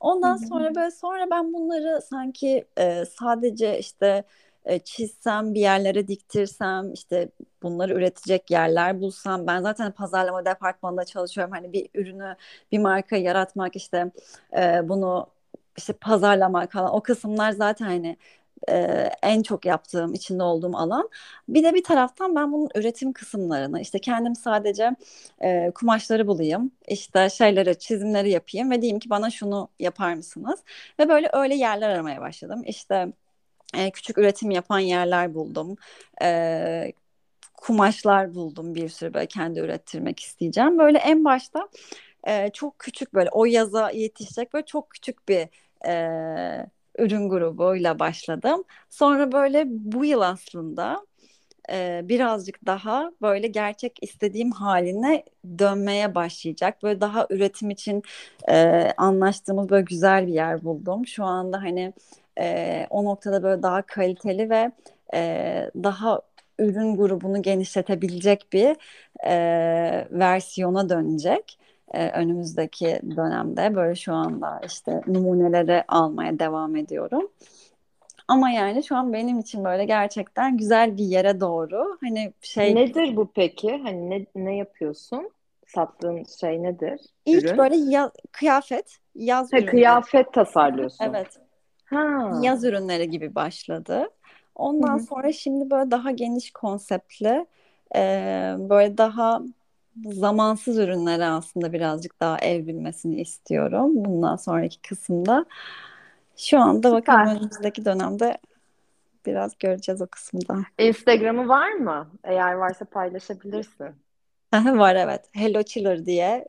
Ondan 0.00 0.36
sonra 0.36 0.74
böyle 0.74 0.90
sonra 0.90 1.30
ben 1.30 1.52
bunları 1.52 2.02
sanki 2.02 2.64
e, 2.78 3.04
sadece 3.04 3.78
işte 3.78 4.24
e, 4.64 4.78
çizsem 4.78 5.54
bir 5.54 5.60
yerlere 5.60 6.08
diktirsem 6.08 6.92
işte 6.92 7.28
bunları 7.62 7.94
üretecek 7.94 8.50
yerler 8.50 9.00
bulsam 9.00 9.46
ben 9.46 9.62
zaten 9.62 9.92
pazarlama 9.92 10.44
departmanında 10.44 11.04
çalışıyorum 11.04 11.52
hani 11.52 11.72
bir 11.72 11.88
ürünü 11.94 12.36
bir 12.72 12.78
marka 12.78 13.16
yaratmak 13.16 13.76
işte 13.76 14.12
e, 14.56 14.88
bunu 14.88 15.26
işte 15.76 15.92
pazarlamak 15.92 16.72
falan 16.72 16.94
o 16.94 17.02
kısımlar 17.02 17.52
zaten 17.52 17.86
hani 17.86 18.16
e, 18.68 18.74
en 19.22 19.42
çok 19.42 19.66
yaptığım, 19.66 20.14
içinde 20.14 20.42
olduğum 20.42 20.76
alan. 20.76 21.08
Bir 21.48 21.64
de 21.64 21.74
bir 21.74 21.84
taraftan 21.84 22.36
ben 22.36 22.52
bunun 22.52 22.68
üretim 22.74 23.12
kısımlarını, 23.12 23.80
işte 23.80 23.98
kendim 23.98 24.34
sadece 24.34 24.96
e, 25.42 25.70
kumaşları 25.74 26.26
bulayım, 26.26 26.72
işte 26.88 27.30
şeyleri, 27.30 27.78
çizimleri 27.78 28.30
yapayım 28.30 28.70
ve 28.70 28.82
diyeyim 28.82 28.98
ki 28.98 29.10
bana 29.10 29.30
şunu 29.30 29.68
yapar 29.78 30.14
mısınız? 30.14 30.60
Ve 30.98 31.08
böyle 31.08 31.30
öyle 31.32 31.54
yerler 31.54 31.88
aramaya 31.88 32.20
başladım. 32.20 32.62
İşte 32.66 33.12
e, 33.74 33.90
küçük 33.90 34.18
üretim 34.18 34.50
yapan 34.50 34.78
yerler 34.78 35.34
buldum. 35.34 35.76
E, 36.22 36.92
kumaşlar 37.54 38.34
buldum 38.34 38.74
bir 38.74 38.88
sürü 38.88 39.14
böyle 39.14 39.26
kendi 39.26 39.60
ürettirmek 39.60 40.20
isteyeceğim. 40.20 40.78
Böyle 40.78 40.98
en 40.98 41.24
başta 41.24 41.68
e, 42.26 42.50
çok 42.50 42.78
küçük 42.78 43.14
böyle 43.14 43.30
o 43.32 43.44
yaza 43.44 43.90
yetişecek 43.90 44.54
böyle 44.54 44.66
çok 44.66 44.90
küçük 44.90 45.28
bir 45.28 45.48
e, 45.86 46.66
ürün 46.98 47.28
grubuyla 47.28 47.98
başladım. 47.98 48.64
Sonra 48.90 49.32
böyle 49.32 49.64
bu 49.68 50.04
yıl 50.04 50.20
aslında 50.20 51.06
e, 51.72 52.00
birazcık 52.04 52.66
daha 52.66 53.12
böyle 53.22 53.46
gerçek 53.46 53.98
istediğim 54.02 54.50
haline 54.52 55.24
dönmeye 55.58 56.14
başlayacak. 56.14 56.82
Böyle 56.82 57.00
daha 57.00 57.26
üretim 57.30 57.70
için 57.70 58.02
e, 58.48 58.54
anlaştığımız 58.96 59.70
böyle 59.70 59.84
güzel 59.84 60.26
bir 60.26 60.32
yer 60.32 60.64
buldum. 60.64 61.06
Şu 61.06 61.24
anda 61.24 61.62
hani 61.62 61.92
e, 62.40 62.86
o 62.90 63.04
noktada 63.04 63.42
böyle 63.42 63.62
daha 63.62 63.82
kaliteli 63.82 64.50
ve 64.50 64.72
e, 65.14 65.70
daha 65.76 66.20
ürün 66.58 66.96
grubunu 66.96 67.42
genişletebilecek 67.42 68.52
bir 68.52 68.76
e, 69.26 70.08
versiyona 70.10 70.88
dönecek 70.88 71.58
e, 71.94 72.10
önümüzdeki 72.10 73.00
dönemde 73.16 73.74
böyle 73.74 73.94
şu 73.94 74.14
anda 74.14 74.60
işte 74.66 75.02
numuneleri 75.06 75.84
almaya 75.88 76.38
devam 76.38 76.76
ediyorum. 76.76 77.28
Ama 78.28 78.50
yani 78.50 78.84
şu 78.84 78.96
an 78.96 79.12
benim 79.12 79.38
için 79.38 79.64
böyle 79.64 79.84
gerçekten 79.84 80.56
güzel 80.56 80.96
bir 80.96 81.04
yere 81.04 81.40
doğru 81.40 81.98
hani 82.00 82.32
şey 82.42 82.74
Nedir 82.74 83.16
bu 83.16 83.32
peki? 83.34 83.80
Hani 83.82 84.10
ne 84.10 84.26
ne 84.34 84.56
yapıyorsun? 84.56 85.30
Sattığın 85.66 86.24
şey 86.40 86.62
nedir? 86.62 87.00
İlk 87.26 87.44
Ürün? 87.44 87.58
böyle 87.58 87.76
ya, 87.76 88.10
kıyafet, 88.32 88.98
yaz 89.14 89.52
ha, 89.52 89.56
ürünleri. 89.56 89.70
Kıyafet 89.70 90.32
tasarlıyorsun. 90.32 91.04
Evet. 91.04 91.38
Ha. 91.84 92.40
Yaz 92.42 92.64
ürünleri 92.64 93.10
gibi 93.10 93.34
başladı. 93.34 94.08
Ondan 94.54 94.98
Hı-hı. 94.98 95.06
sonra 95.06 95.32
şimdi 95.32 95.70
böyle 95.70 95.90
daha 95.90 96.10
geniş 96.10 96.50
konseptli 96.50 97.46
e, 97.96 98.00
böyle 98.58 98.98
daha 98.98 99.42
zamansız 100.04 100.78
ürünlere 100.78 101.24
aslında 101.24 101.72
birazcık 101.72 102.20
daha 102.20 102.38
evrilmesini 102.38 103.20
istiyorum 103.20 103.90
bundan 103.94 104.36
sonraki 104.36 104.82
kısımda. 104.82 105.46
Şu 106.36 106.58
anda 106.60 106.88
Süper. 106.88 106.92
bakalım 106.92 107.36
önümüzdeki 107.36 107.84
dönemde 107.84 108.38
biraz 109.26 109.58
göreceğiz 109.58 110.02
o 110.02 110.06
kısımda. 110.06 110.56
Instagram'ı 110.78 111.48
var 111.48 111.72
mı? 111.72 112.10
Eğer 112.24 112.52
varsa 112.52 112.84
paylaşabilirsin. 112.84 113.88
Var 114.54 114.94
evet. 114.94 115.28
Hello 115.32 115.62
Chiller 115.62 116.06
diye 116.06 116.48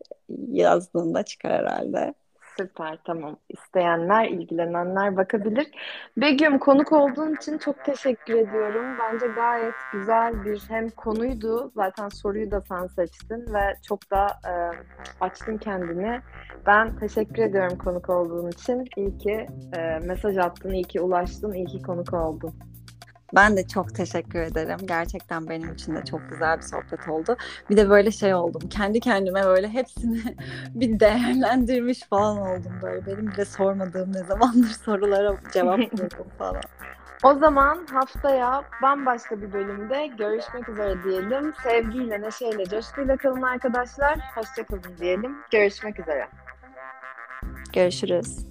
yazdığında 0.51 1.23
çıkar 1.23 1.51
herhalde. 1.51 2.13
Süper 2.59 2.97
tamam. 3.05 3.37
İsteyenler, 3.49 4.27
ilgilenenler 4.29 5.17
bakabilir. 5.17 5.67
Begüm 6.17 6.59
konuk 6.59 6.91
olduğun 6.91 7.35
için 7.35 7.57
çok 7.57 7.85
teşekkür 7.85 8.33
ediyorum. 8.33 8.85
Bence 8.99 9.27
gayet 9.27 9.73
güzel 9.93 10.45
bir 10.45 10.61
hem 10.69 10.89
konuydu. 10.89 11.71
Zaten 11.75 12.09
soruyu 12.09 12.51
da 12.51 12.61
sen 12.61 12.87
seçtin 12.87 13.53
ve 13.53 13.75
çok 13.87 14.11
da 14.11 14.27
e, 14.27 14.53
açtın 15.19 15.57
kendini. 15.57 16.21
Ben 16.65 16.95
teşekkür 16.95 17.43
ediyorum 17.43 17.77
konuk 17.77 18.09
olduğun 18.09 18.49
için. 18.49 18.85
İyi 18.97 19.17
ki 19.17 19.47
e, 19.77 19.99
mesaj 19.99 20.37
attın, 20.37 20.71
iyi 20.71 20.83
ki 20.83 21.01
ulaştın, 21.01 21.53
iyi 21.53 21.65
ki 21.65 21.81
konuk 21.81 22.13
oldun. 22.13 22.53
Ben 23.35 23.57
de 23.57 23.67
çok 23.67 23.95
teşekkür 23.95 24.39
ederim. 24.39 24.77
Gerçekten 24.85 25.49
benim 25.49 25.73
için 25.73 25.95
de 25.95 26.05
çok 26.05 26.29
güzel 26.29 26.57
bir 26.57 26.61
sohbet 26.61 27.07
oldu. 27.07 27.37
Bir 27.69 27.77
de 27.77 27.89
böyle 27.89 28.11
şey 28.11 28.33
oldum. 28.33 28.69
Kendi 28.69 28.99
kendime 28.99 29.45
böyle 29.45 29.69
hepsini 29.69 30.19
bir 30.75 30.99
değerlendirmiş 30.99 31.99
falan 32.03 32.37
oldum 32.37 32.79
böyle. 32.81 33.05
Benim 33.05 33.31
bile 33.31 33.45
sormadığım 33.45 34.13
ne 34.13 34.23
zamandır 34.23 34.67
sorulara 34.85 35.35
cevap 35.53 35.79
buldum 35.91 36.27
falan. 36.37 36.61
O 37.23 37.33
zaman 37.33 37.85
haftaya 37.91 38.63
bambaşka 38.81 39.41
bir 39.41 39.53
bölümde 39.53 40.07
görüşmek 40.07 40.69
üzere 40.69 41.03
diyelim. 41.03 41.53
Sevgiyle, 41.63 42.21
neşeyle, 42.21 42.65
coşkuyla 42.65 43.17
kalın 43.17 43.41
arkadaşlar. 43.41 44.19
Hoşçakalın 44.35 44.97
diyelim. 44.99 45.37
Görüşmek 45.51 45.99
üzere. 45.99 46.27
Görüşürüz. 47.73 48.45